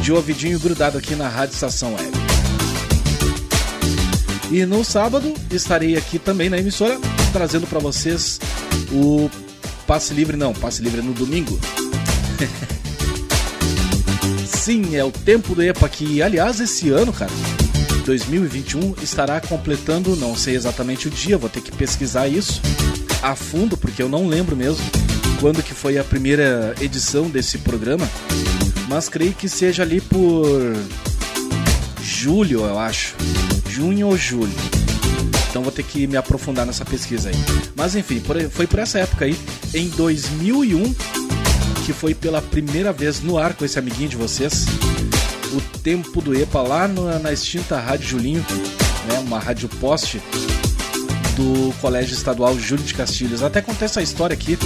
[0.00, 2.12] de ouvidinho grudado aqui na Rádio Estação Web.
[4.50, 6.98] E no sábado estarei aqui também na emissora
[7.32, 8.40] trazendo para vocês
[8.90, 9.30] o
[9.86, 11.58] passe livre não, passe livre é no domingo.
[14.46, 17.30] Sim, é o tempo do EPA que, aliás, esse ano, cara,
[18.08, 22.58] 2021 estará completando, não sei exatamente o dia, vou ter que pesquisar isso
[23.20, 24.82] a fundo porque eu não lembro mesmo
[25.38, 28.08] quando que foi a primeira edição desse programa,
[28.88, 30.74] mas creio que seja ali por
[32.00, 33.14] julho, eu acho.
[33.68, 34.54] Junho ou julho.
[35.50, 37.36] Então vou ter que me aprofundar nessa pesquisa aí.
[37.76, 39.36] Mas enfim, foi por essa época aí,
[39.74, 40.94] em 2001,
[41.84, 44.64] que foi pela primeira vez no ar com esse amiguinho de vocês,
[45.52, 48.44] o tempo do EPA lá na extinta Rádio Julinho,
[49.06, 50.20] né, uma rádio poste
[51.36, 53.42] do Colégio Estadual Júlio de Castilhos.
[53.42, 54.58] Até contei essa história aqui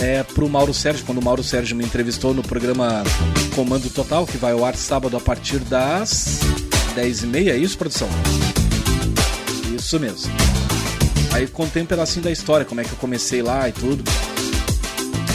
[0.00, 3.04] é, pro Mauro Sérgio, quando o Mauro Sérgio me entrevistou no programa
[3.54, 6.40] Comando Total, que vai ao ar sábado a partir das
[6.96, 8.08] 10h30, é isso, produção?
[9.76, 10.32] Isso mesmo.
[11.32, 14.02] Aí contei um pedacinho da história, como é que eu comecei lá e tudo.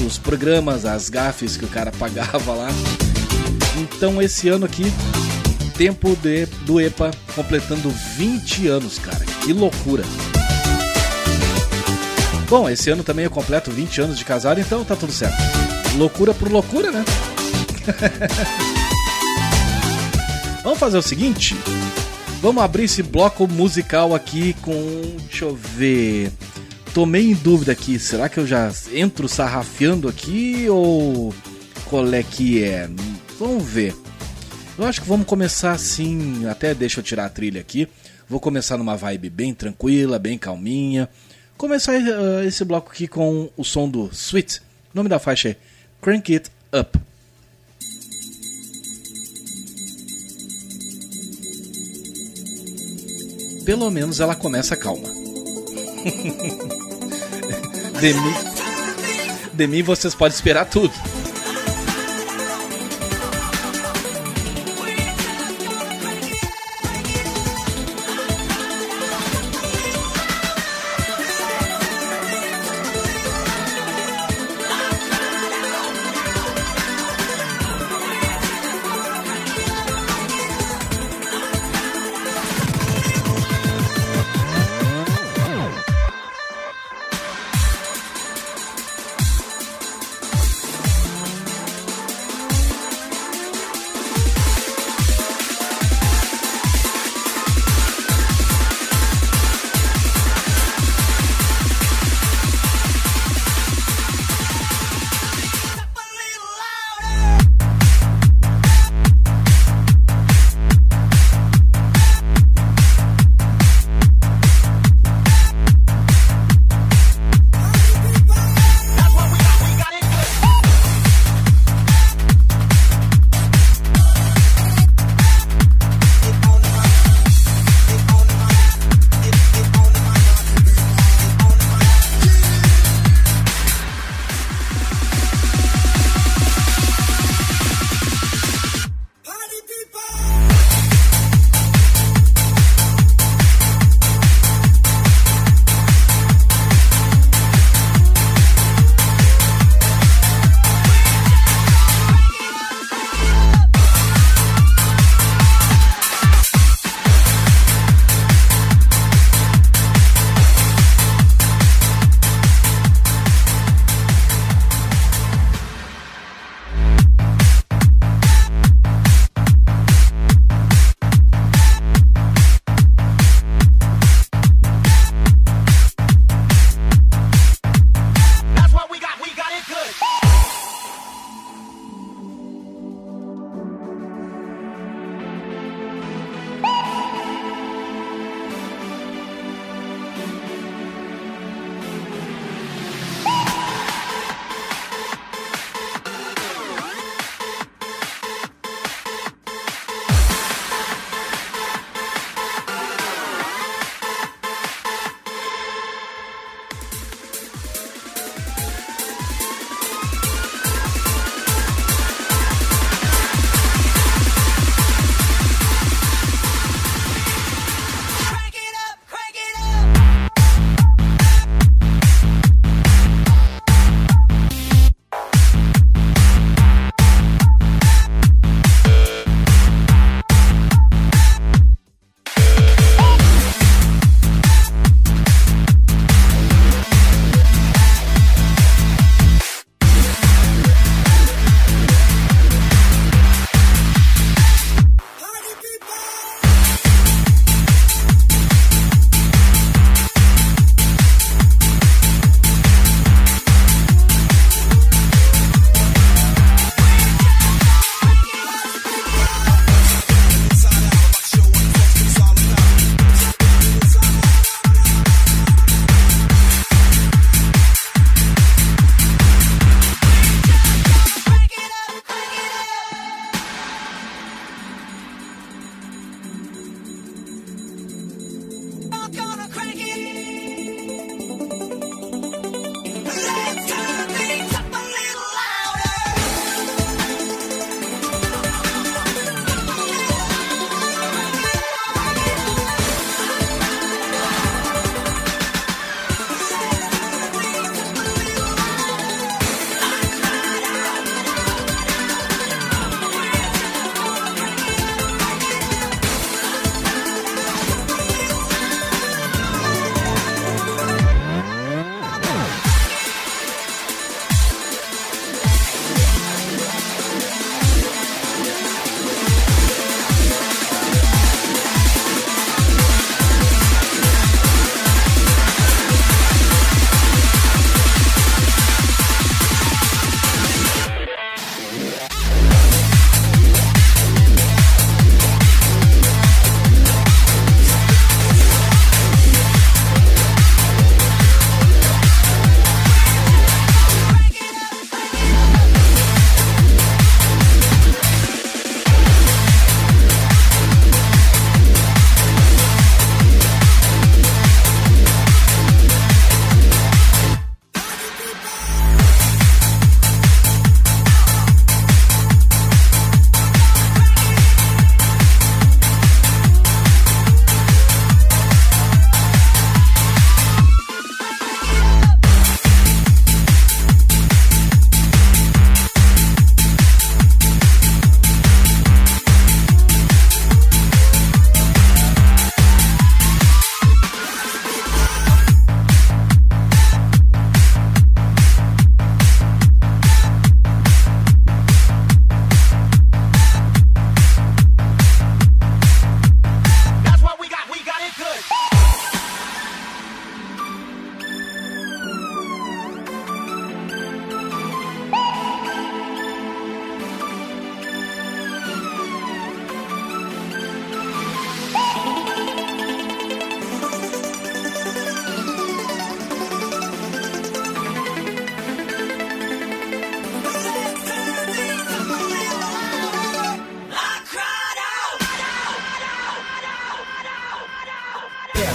[0.06, 2.70] Os programas, as gafes que o cara pagava lá.
[3.80, 4.92] Então esse ano aqui,
[5.78, 9.24] tempo de, do EPA completando 20 anos, cara.
[9.44, 10.04] Que loucura.
[12.50, 15.38] Bom, esse ano também eu completo 20 anos de casado, então tá tudo certo.
[15.96, 17.06] Loucura por loucura, né?
[20.64, 21.56] Vamos fazer o seguinte?
[22.42, 25.02] Vamos abrir esse bloco musical aqui com.
[25.30, 26.34] Deixa eu ver.
[26.94, 31.34] Tomei em dúvida aqui, será que eu já entro sarrafiando aqui ou
[31.86, 32.90] qual é que é?
[33.40, 33.96] Vamos ver.
[34.78, 37.88] Eu acho que vamos começar assim, até deixa eu tirar a trilha aqui.
[38.28, 41.10] Vou começar numa vibe bem tranquila, bem calminha
[41.60, 44.62] começar uh, esse bloco aqui com o som do Sweet.
[44.62, 44.64] O
[44.94, 45.58] nome da faixa é
[46.02, 46.98] Crank It Up.
[53.66, 55.10] Pelo menos ela começa calma.
[58.00, 58.34] de, mim,
[59.54, 60.94] de mim vocês podem esperar tudo.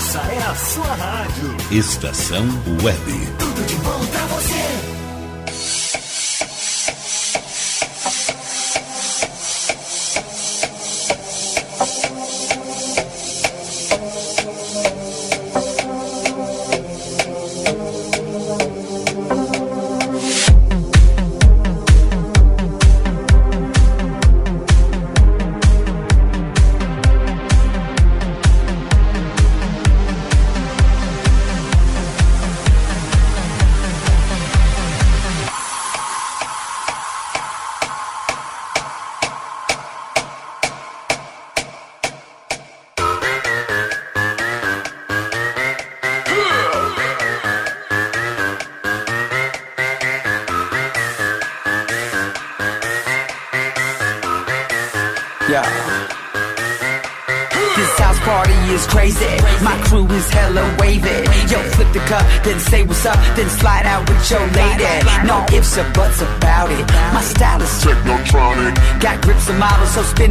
[0.05, 1.57] Essa é a sua rádio.
[1.71, 2.45] Estação
[2.83, 3.27] Web.
[3.39, 4.94] Tudo de bom pra você.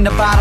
[0.03, 0.32] the bottom.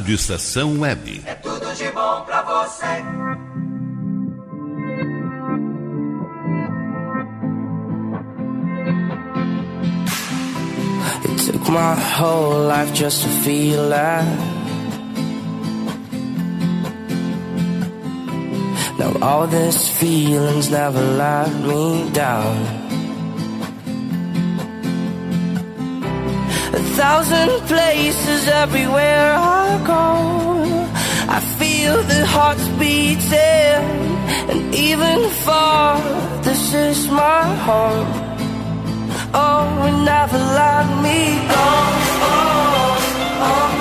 [0.00, 1.22] Rádio Estação Web.
[1.26, 2.86] É tudo de bom pra você.
[11.28, 14.24] It took my whole life just to feel that.
[18.98, 22.79] Now all this feelings never let me down.
[27.00, 30.06] Thousand places everywhere I go.
[31.36, 33.84] I feel the hearts beating,
[34.52, 35.86] and even far,
[36.42, 38.12] this is my home.
[39.32, 41.20] Oh, and never let me
[41.54, 41.68] go.
[42.28, 42.50] Oh,
[43.48, 43.79] oh, oh,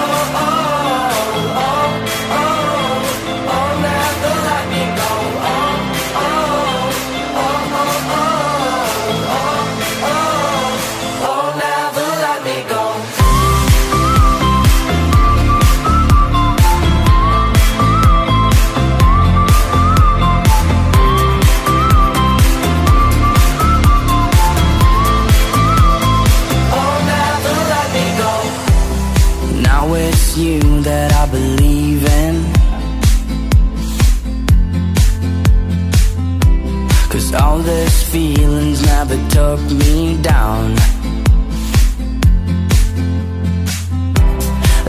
[39.40, 40.66] took me down.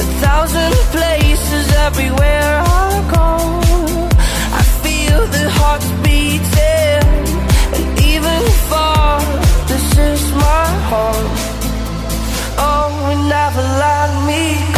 [0.02, 2.52] A thousand places everywhere
[2.84, 3.30] I go.
[4.60, 7.04] I feel the hearts beating,
[7.76, 8.40] and even
[8.70, 9.20] far,
[9.70, 11.28] this is my home.
[12.68, 14.69] Oh, and never let me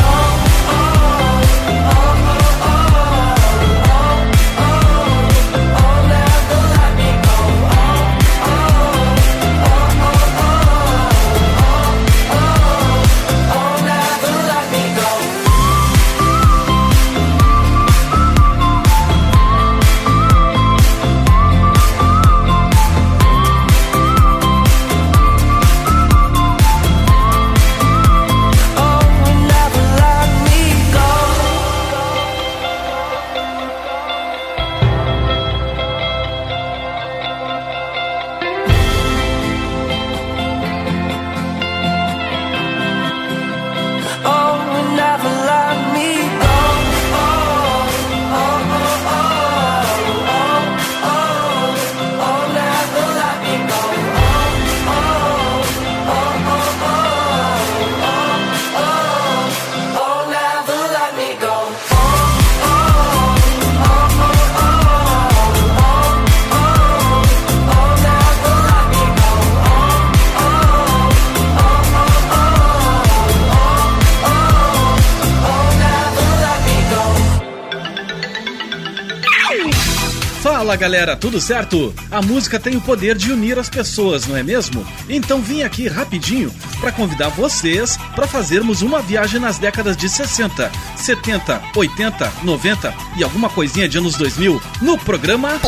[80.73, 81.95] Fala galera, tudo certo?
[82.11, 84.87] A música tem o poder de unir as pessoas, não é mesmo?
[85.07, 86.51] Então vim aqui rapidinho
[86.81, 93.23] para convidar vocês para fazermos uma viagem nas décadas de 60, 70, 80, 90 e
[93.23, 95.61] alguma coisinha de anos 2000 no programa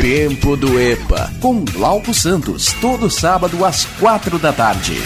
[0.00, 4.96] Tempo do EPA, com Glauco Santos, todo sábado às quatro da tarde.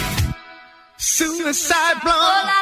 [0.99, 2.58] Suicide Oh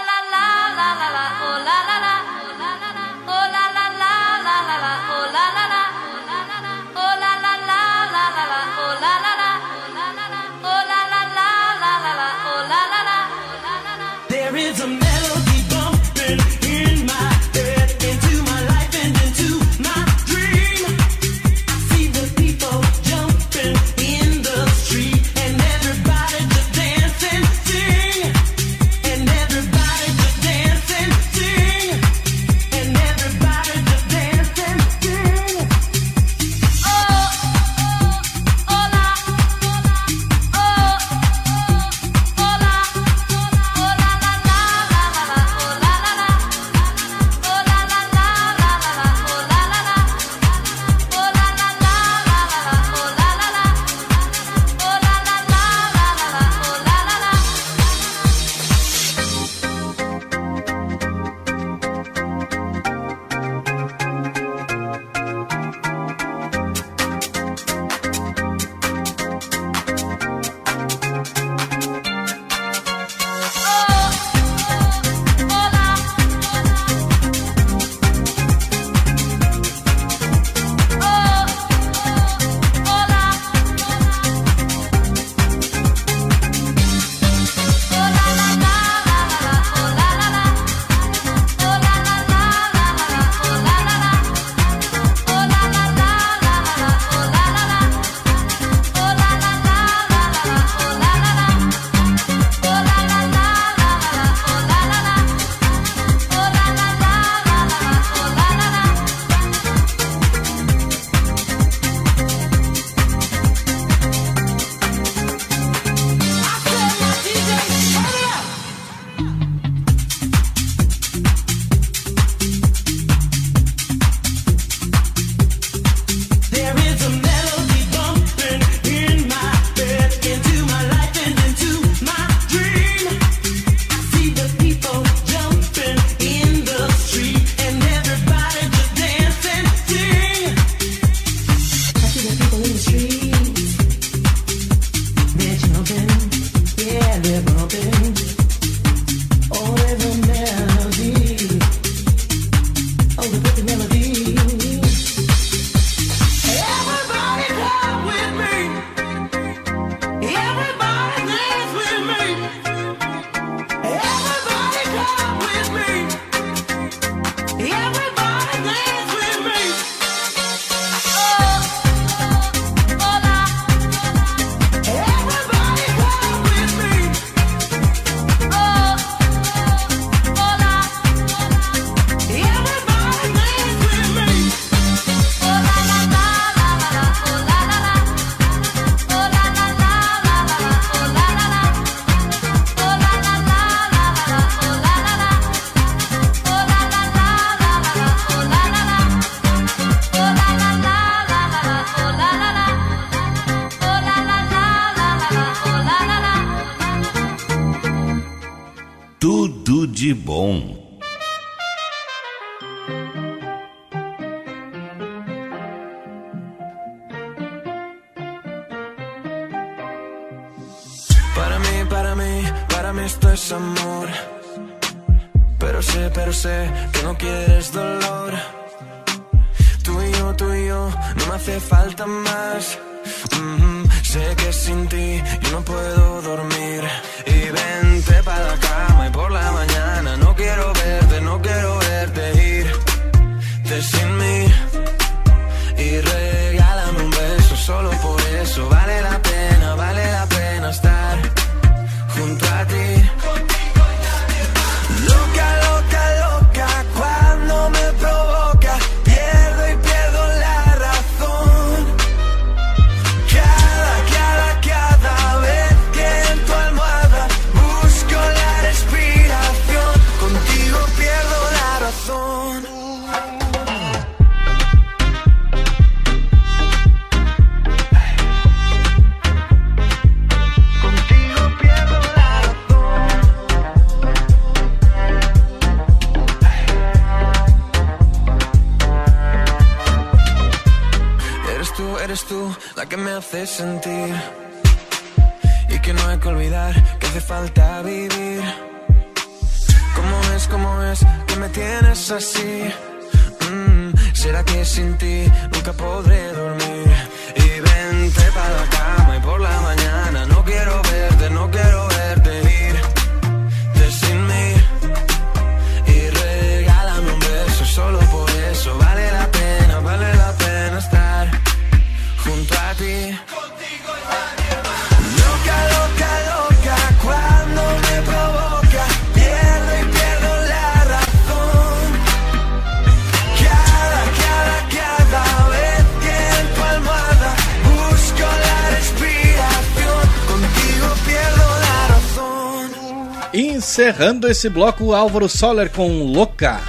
[344.28, 346.60] Encerrando esse bloco, Álvaro Soller com Louca.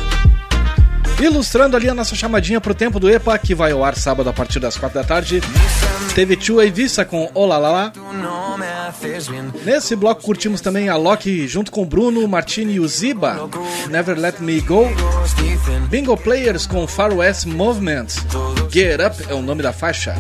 [1.20, 4.32] Ilustrando ali a nossa chamadinha pro tempo do EPA, que vai ao ar sábado a
[4.32, 5.40] partir das quatro da tarde.
[6.14, 7.92] Teve Tua e Vissa com Olalala.
[9.64, 13.48] Nesse bloco curtimos também a Loki junto com Bruno, Martini e o Ziba.
[13.90, 14.86] Never Let Me Go.
[15.88, 18.06] Bingo Players com Far West Movement.
[18.70, 20.14] Get Up é o nome da faixa.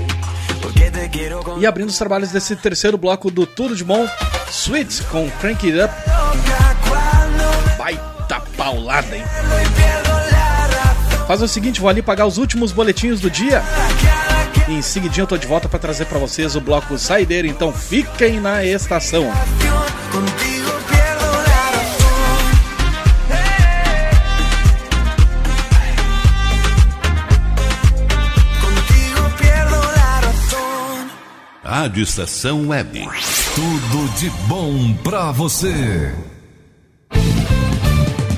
[1.60, 4.08] E abrindo os trabalhos desse terceiro bloco do Tudo de Bom,
[4.50, 6.67] Sweet com Crank It Up.
[8.28, 9.24] Baita paulada, hein?
[11.26, 13.62] Faz o seguinte, vou ali pagar os últimos boletins do dia.
[14.68, 17.72] E em seguidinho eu tô de volta para trazer para vocês o bloco Saideira, então
[17.72, 19.32] fiquem na estação.
[31.64, 33.08] Rádio Estação Web.
[33.54, 36.14] Tudo de bom pra você.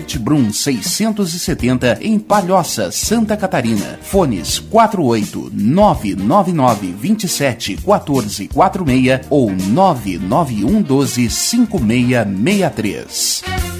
[0.00, 3.98] Fiat Brum 670 em Palhoça, Santa Catarina.
[4.00, 13.79] Fones 48 999 27 14 46 ou 991 12 5663.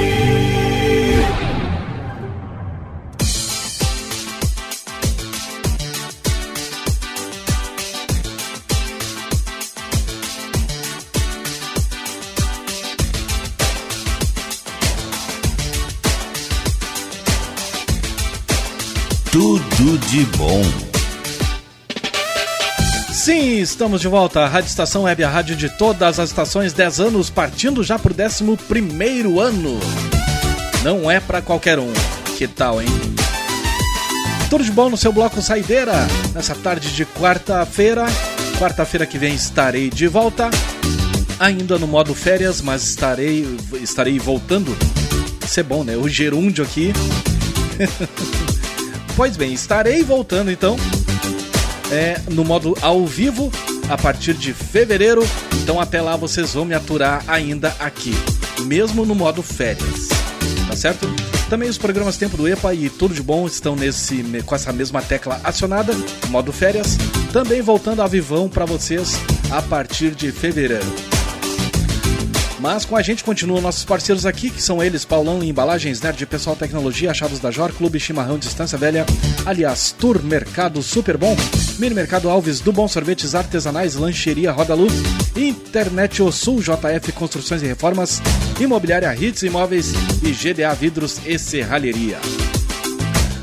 [20.11, 20.61] De bom.
[23.13, 24.41] Sim, estamos de volta.
[24.41, 28.13] A Rádio Estação Web, a rádio de todas as estações, 10 anos, partindo já pro
[28.13, 29.79] 11 ano.
[30.83, 31.93] Não é pra qualquer um.
[32.37, 32.89] Que tal, hein?
[34.49, 35.93] Tudo de bom no seu bloco Saideira.
[36.35, 38.05] Nessa tarde de quarta-feira.
[38.59, 40.49] Quarta-feira que vem estarei de volta.
[41.39, 44.75] Ainda no modo férias, mas estarei, estarei voltando.
[45.41, 45.95] Isso é bom, né?
[45.95, 46.91] O gerúndio aqui.
[49.15, 50.75] Pois bem, estarei voltando então
[51.91, 53.51] é, no modo ao vivo
[53.89, 55.21] a partir de fevereiro.
[55.61, 58.13] Então até lá vocês vão me aturar ainda aqui,
[58.61, 60.09] mesmo no modo férias.
[60.67, 61.07] Tá certo?
[61.49, 65.01] Também os programas Tempo do EPA e Tudo de Bom estão nesse com essa mesma
[65.01, 65.93] tecla acionada,
[66.29, 66.97] modo férias.
[67.33, 69.15] Também voltando a vivão para vocês
[69.51, 71.20] a partir de fevereiro.
[72.61, 76.55] Mas com a gente continuam nossos parceiros aqui, que são eles, Paulão Embalagens, Nerd Pessoal
[76.55, 79.03] Tecnologia, Achados da Jor, Clube Chimarrão Distância Velha,
[79.47, 81.35] aliás, Tour Mercado Super Bom,
[81.79, 84.85] Mini Mercado Alves, do Bom Sorvetes Artesanais, Lancheria Roda Lu,
[85.35, 88.21] Internet O Sul, JF Construções e Reformas,
[88.59, 92.19] Imobiliária Hits Imóveis e GDA Vidros e Serralheria.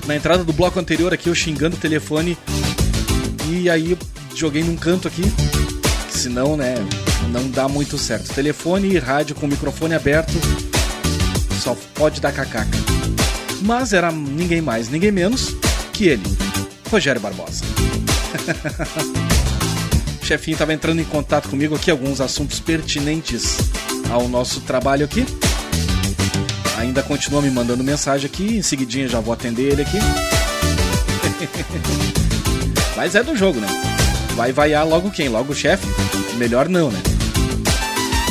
[0.06, 2.38] Na entrada do bloco anterior aqui, eu xingando o telefone
[3.50, 3.98] e aí
[4.32, 5.24] joguei num canto aqui,
[6.08, 6.76] senão, né,
[7.32, 8.34] não dá muito certo.
[8.34, 10.38] Telefone e rádio com microfone aberto
[11.58, 12.78] só pode dar cacaca.
[13.62, 15.54] Mas era ninguém mais, ninguém menos
[15.92, 16.22] que ele,
[16.90, 17.64] Rogério Barbosa.
[20.20, 23.56] o chefinho estava entrando em contato comigo aqui, alguns assuntos pertinentes
[24.10, 25.26] ao nosso trabalho aqui.
[26.78, 29.98] Ainda continua me mandando mensagem aqui, em seguidinha já vou atender ele aqui.
[32.96, 33.66] Mas é do jogo, né?
[34.36, 35.28] Vai vaiar logo quem?
[35.28, 35.86] Logo o chefe?
[36.36, 37.00] Melhor não, né?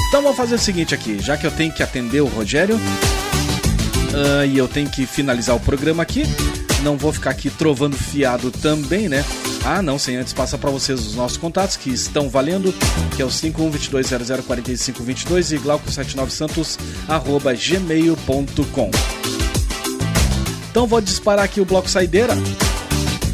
[0.07, 4.45] Então vou fazer o seguinte aqui, já que eu tenho que atender o Rogério uh,
[4.47, 6.23] e eu tenho que finalizar o programa aqui,
[6.81, 9.25] não vou ficar aqui trovando fiado também, né?
[9.65, 12.73] Ah, não, sem antes passar para vocês os nossos contatos que estão valendo,
[13.15, 18.91] que é o 5122004522 e glauco79santos arroba gmail.com.
[20.69, 22.33] Então vou disparar aqui o bloco saideira.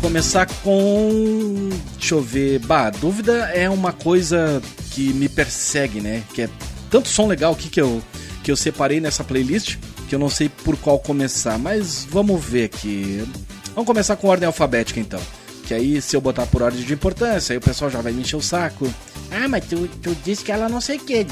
[0.02, 1.70] Começar com.
[2.00, 2.58] Deixa eu ver.
[2.60, 4.60] Bah, dúvida é uma coisa
[4.94, 6.24] que me persegue, né?
[6.34, 6.50] Que é
[6.90, 8.02] tanto som legal aqui que eu,
[8.44, 9.78] que eu separei nessa playlist
[10.14, 13.28] que eu não sei por qual começar, mas vamos ver aqui.
[13.74, 15.20] Vamos começar com ordem alfabética então.
[15.66, 18.22] Que aí, se eu botar por ordem de importância, aí o pessoal já vai me
[18.22, 18.88] encher o saco.
[19.32, 21.26] Ah, mas tu, tu disse que ela não sei o que.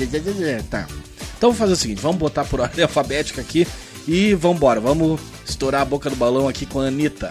[0.67, 0.87] Tá.
[1.37, 3.67] Então vou fazer o seguinte: vamos botar por ordem alfabética aqui
[4.07, 4.79] e vamos embora.
[4.79, 7.29] Vamos estourar a boca do balão aqui com a Anitta.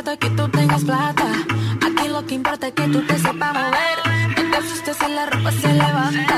[0.00, 1.26] Importa que tú tengas plata.
[1.86, 3.98] Aquí lo que importa es que tú te sepas mover.
[4.34, 6.36] No te asustes si la ropa se levanta.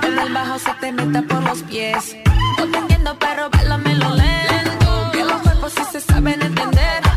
[0.00, 2.16] Desde el bajo se te meta por los pies.
[2.56, 5.10] No te entiendo, pero lo lento.
[5.12, 7.09] Que los cuerpos sí se saben entender.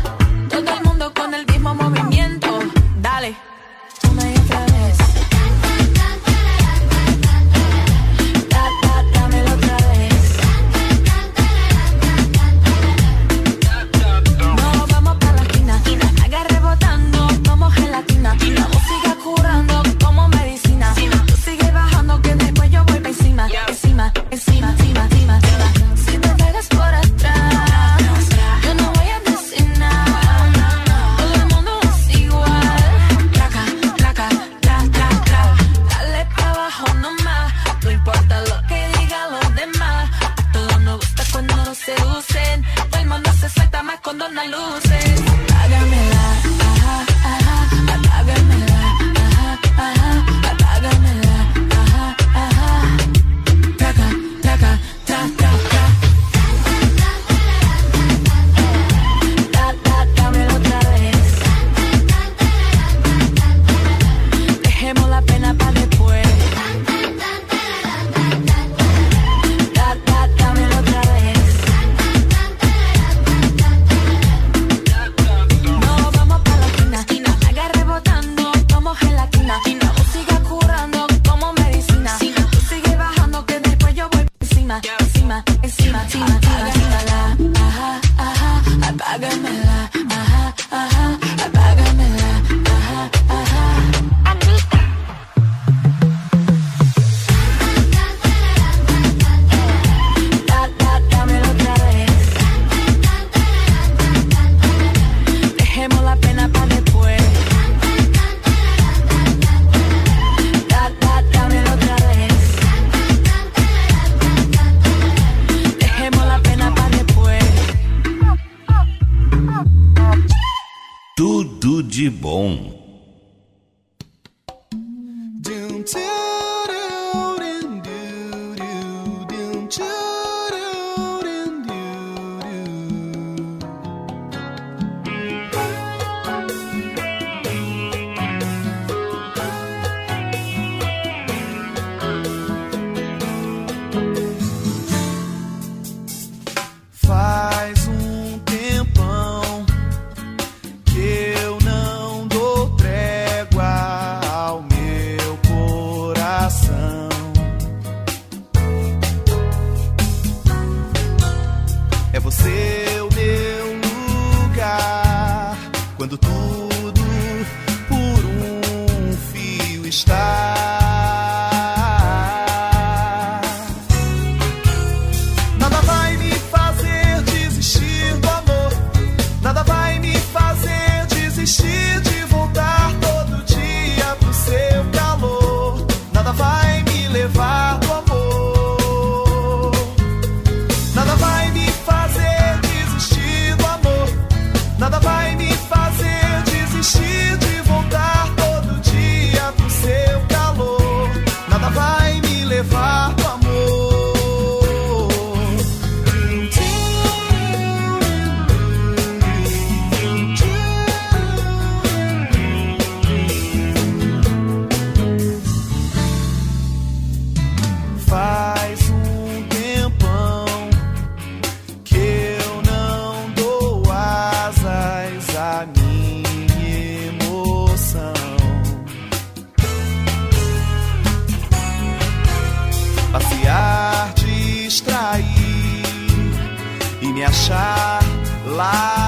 [237.34, 237.98] achar
[238.46, 239.03] lá.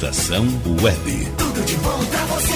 [0.00, 0.46] Estação
[0.82, 1.28] Web.
[1.36, 2.54] Tudo de bom pra você.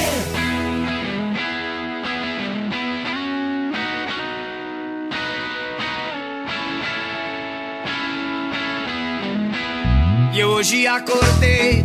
[10.32, 11.84] E eu hoje acordei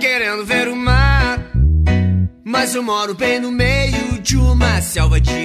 [0.00, 1.40] querendo ver o mar,
[2.44, 5.39] mas eu moro bem no meio de uma selva de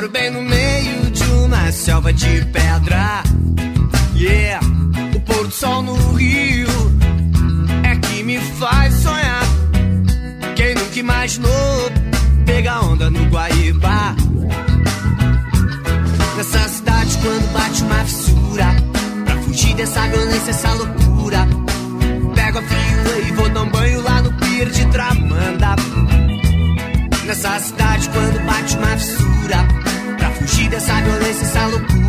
[0.00, 3.22] moro bem no meio de uma selva de pedra.
[4.16, 4.66] Yeah,
[5.14, 6.68] o pôr do sol no rio
[7.82, 9.42] é que me faz sonhar.
[10.56, 11.92] Quem nunca imaginou
[12.46, 14.16] pegar onda no Guaíba?
[16.34, 18.76] Nessa cidade, quando bate uma fissura,
[19.26, 21.46] pra fugir dessa violência, essa loucura.
[22.34, 25.76] Pego a fila e vou dar um banho lá no pier de Tramanda.
[27.26, 29.29] Nessa cidade, quando bate uma fissura
[30.70, 31.99] dessa violência, essa loucura.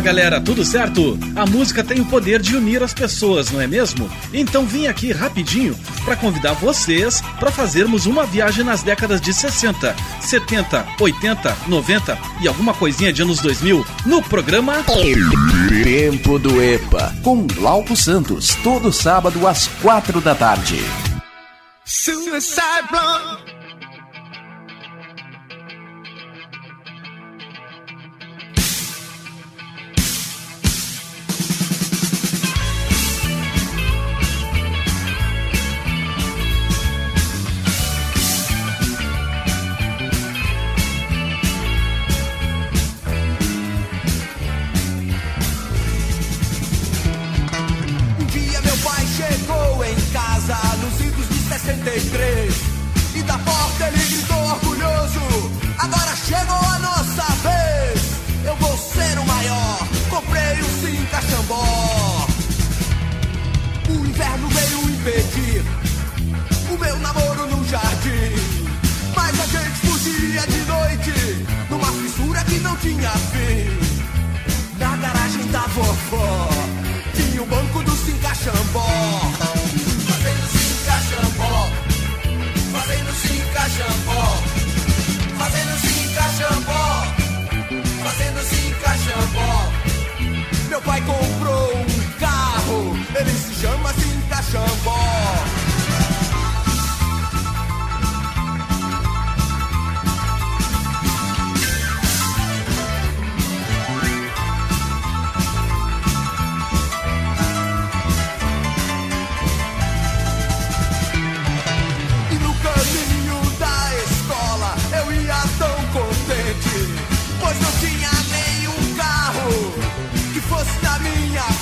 [0.00, 1.18] Fala galera, tudo certo?
[1.36, 4.10] A música tem o poder de unir as pessoas, não é mesmo?
[4.32, 9.94] Então vim aqui rapidinho para convidar vocês para fazermos uma viagem nas décadas de 60,
[10.22, 14.82] 70, 80, 90 e alguma coisinha de anos 2000 no programa
[15.68, 20.78] Tempo do EPA, com Glauco Santos, todo sábado às quatro da tarde.
[21.84, 23.49] Suicide blonde.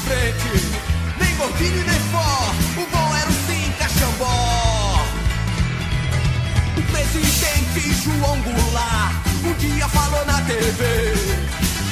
[0.08, 0.66] Frente,
[1.20, 5.04] nem gordinho nem fó, o bom era o sim cachambó.
[6.76, 10.84] O presidente João Goulart um dia falou na TV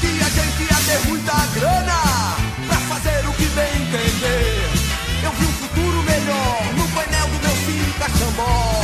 [0.01, 2.36] que a gente ia ter muita grana
[2.66, 4.70] pra fazer o que bem entender.
[5.22, 8.76] Eu vi um futuro melhor no painel do meu sim cachambó.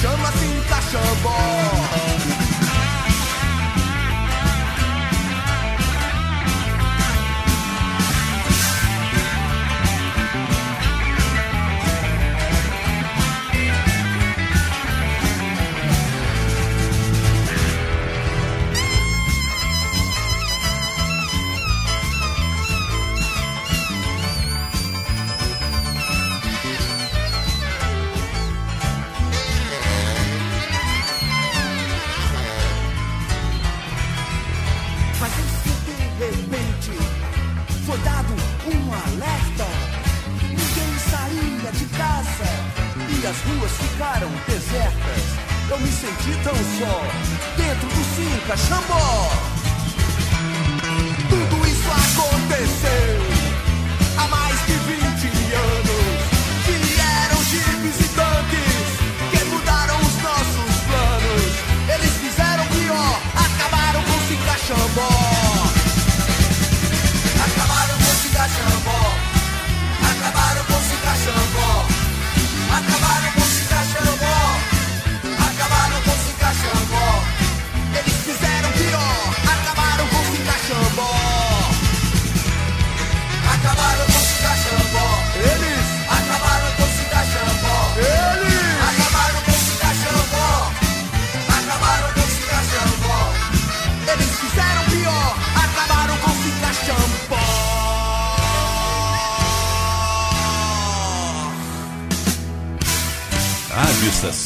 [0.00, 2.07] Chama sim cachambó.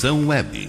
[0.02, 0.61] Web.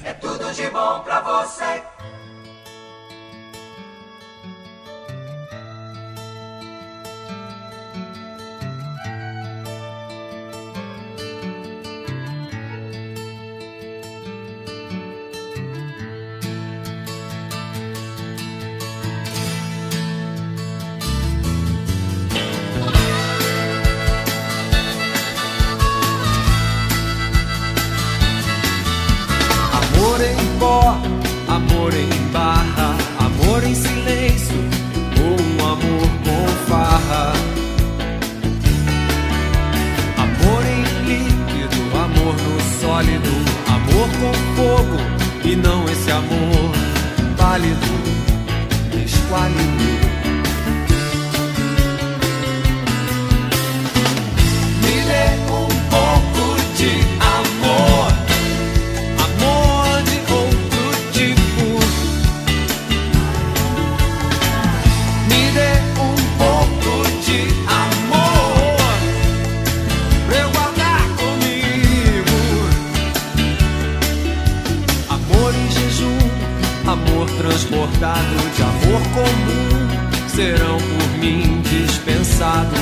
[77.38, 82.74] transportado de amor comum, serão por mim dispensados.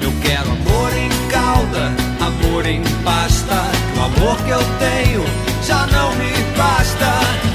[0.00, 5.24] Eu quero amor em calda, amor em pasta, que o amor que eu tenho
[5.66, 7.49] já não me basta.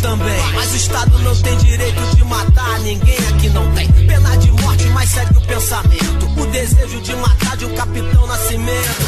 [0.00, 0.52] também.
[0.54, 4.84] Mas o Estado não tem direito de matar ninguém aqui, não tem pena de morte,
[4.88, 6.40] mas segue o pensamento.
[6.40, 9.02] O desejo de matar de um capitão nascimento.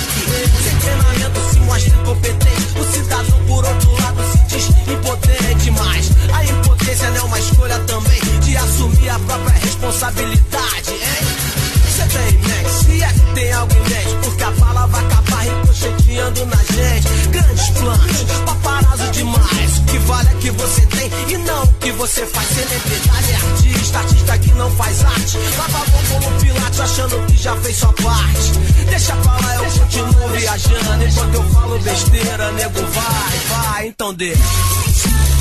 [0.62, 2.78] Sem treinamento se mostra incompetente.
[2.78, 5.70] O cidadão, por outro lado, se diz impotente.
[5.70, 11.41] Mas a impotência não é uma escolha também de assumir a própria responsabilidade, hein?
[12.02, 12.84] você tem next?
[12.84, 17.28] Se é que tem algo inédito, porque a bala vai acabar ricocheteando na gente.
[17.30, 19.78] Grandes planos, paparazzo demais.
[19.78, 22.48] O que vale é que você tem e não o que você faz.
[22.48, 25.38] Celebridade é artista, artista que não faz arte.
[25.58, 28.52] Lava a mão como Pilates, achando que já fez sua parte.
[28.88, 31.04] Deixa pra lá, eu continuo viajando.
[31.04, 35.31] Enquanto eu falo besteira, nego vai, vai, então deixa.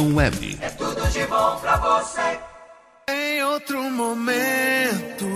[0.00, 0.58] Web.
[0.60, 2.38] É tudo de bom pra você.
[3.08, 5.26] Em outro momento,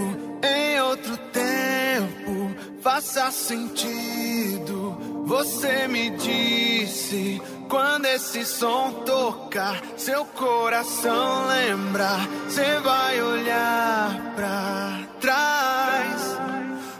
[0.42, 4.96] em outro tempo, faça sentido.
[5.26, 12.16] Você me disse quando esse som tocar, seu coração lembra.
[12.48, 16.38] Você vai olhar pra trás,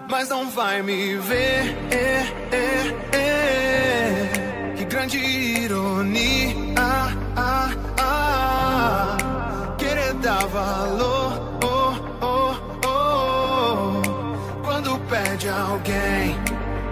[0.09, 1.77] mas não vai me ver.
[1.91, 4.75] É, é, é.
[4.77, 6.58] Que grande ironia.
[7.41, 7.71] Ah,
[8.01, 9.17] ah,
[9.79, 12.55] querer dar valor oh, oh,
[12.85, 14.03] oh.
[14.65, 16.37] quando perde alguém.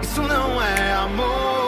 [0.01, 1.66] Isso não é amor.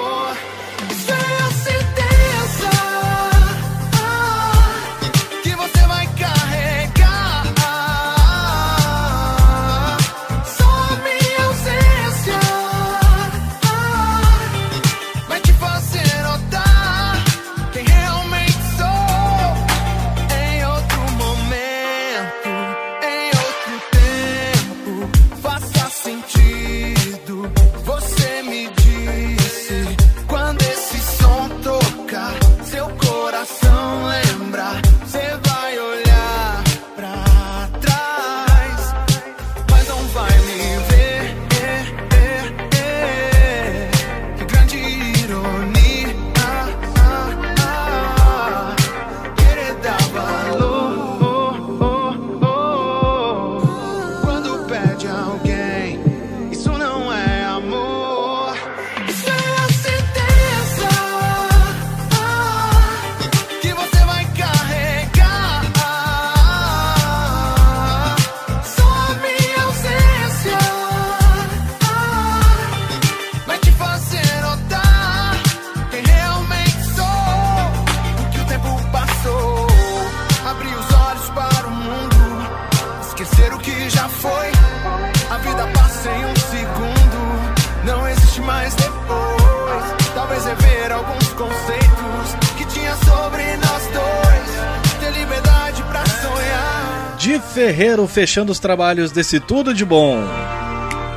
[97.59, 100.17] Ferreiro fechando os trabalhos desse Tudo de Bom.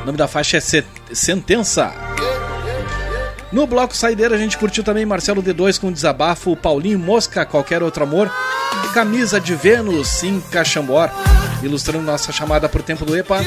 [0.01, 0.83] O nome da faixa é Se-
[1.13, 1.93] Sentença.
[3.49, 8.03] No bloco Saideira a gente curtiu também Marcelo D2 com Desabafo, Paulinho Mosca, Qualquer Outro
[8.03, 8.29] Amor,
[8.93, 11.09] Camisa de Vênus em Caxambor,
[11.63, 13.39] ilustrando nossa chamada pro tempo do EPA.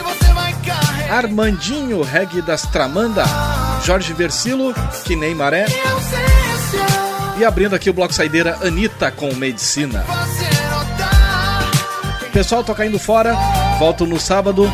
[1.11, 3.25] Armandinho, reggae das Tramanda,
[3.85, 4.73] Jorge Versilo,
[5.05, 5.67] Que Nem Maré.
[7.39, 10.03] E abrindo aqui o bloco Saideira, Anitta com Medicina.
[12.37, 13.35] Pessoal, tô caindo fora.
[13.79, 14.71] Volto no sábado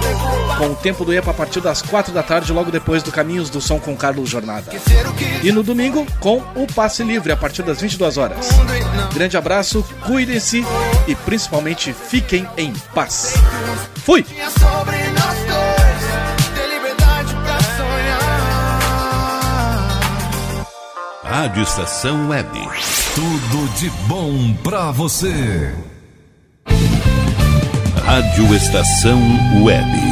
[0.59, 3.49] com o tempo do EPA a partir das 4 da tarde, logo depois do Caminhos
[3.49, 4.67] do Som com Carlos Jornada.
[5.45, 8.49] E no domingo com o Passe Livre a partir das 22 horas.
[9.15, 10.67] Grande abraço, cuidem-se
[11.07, 13.35] e principalmente fiquem em paz.
[14.05, 14.27] Fui!
[21.23, 22.51] Rádio Estação Web.
[23.15, 25.73] Tudo de bom pra você.
[28.13, 29.23] Rádio Estação
[29.63, 30.12] Web.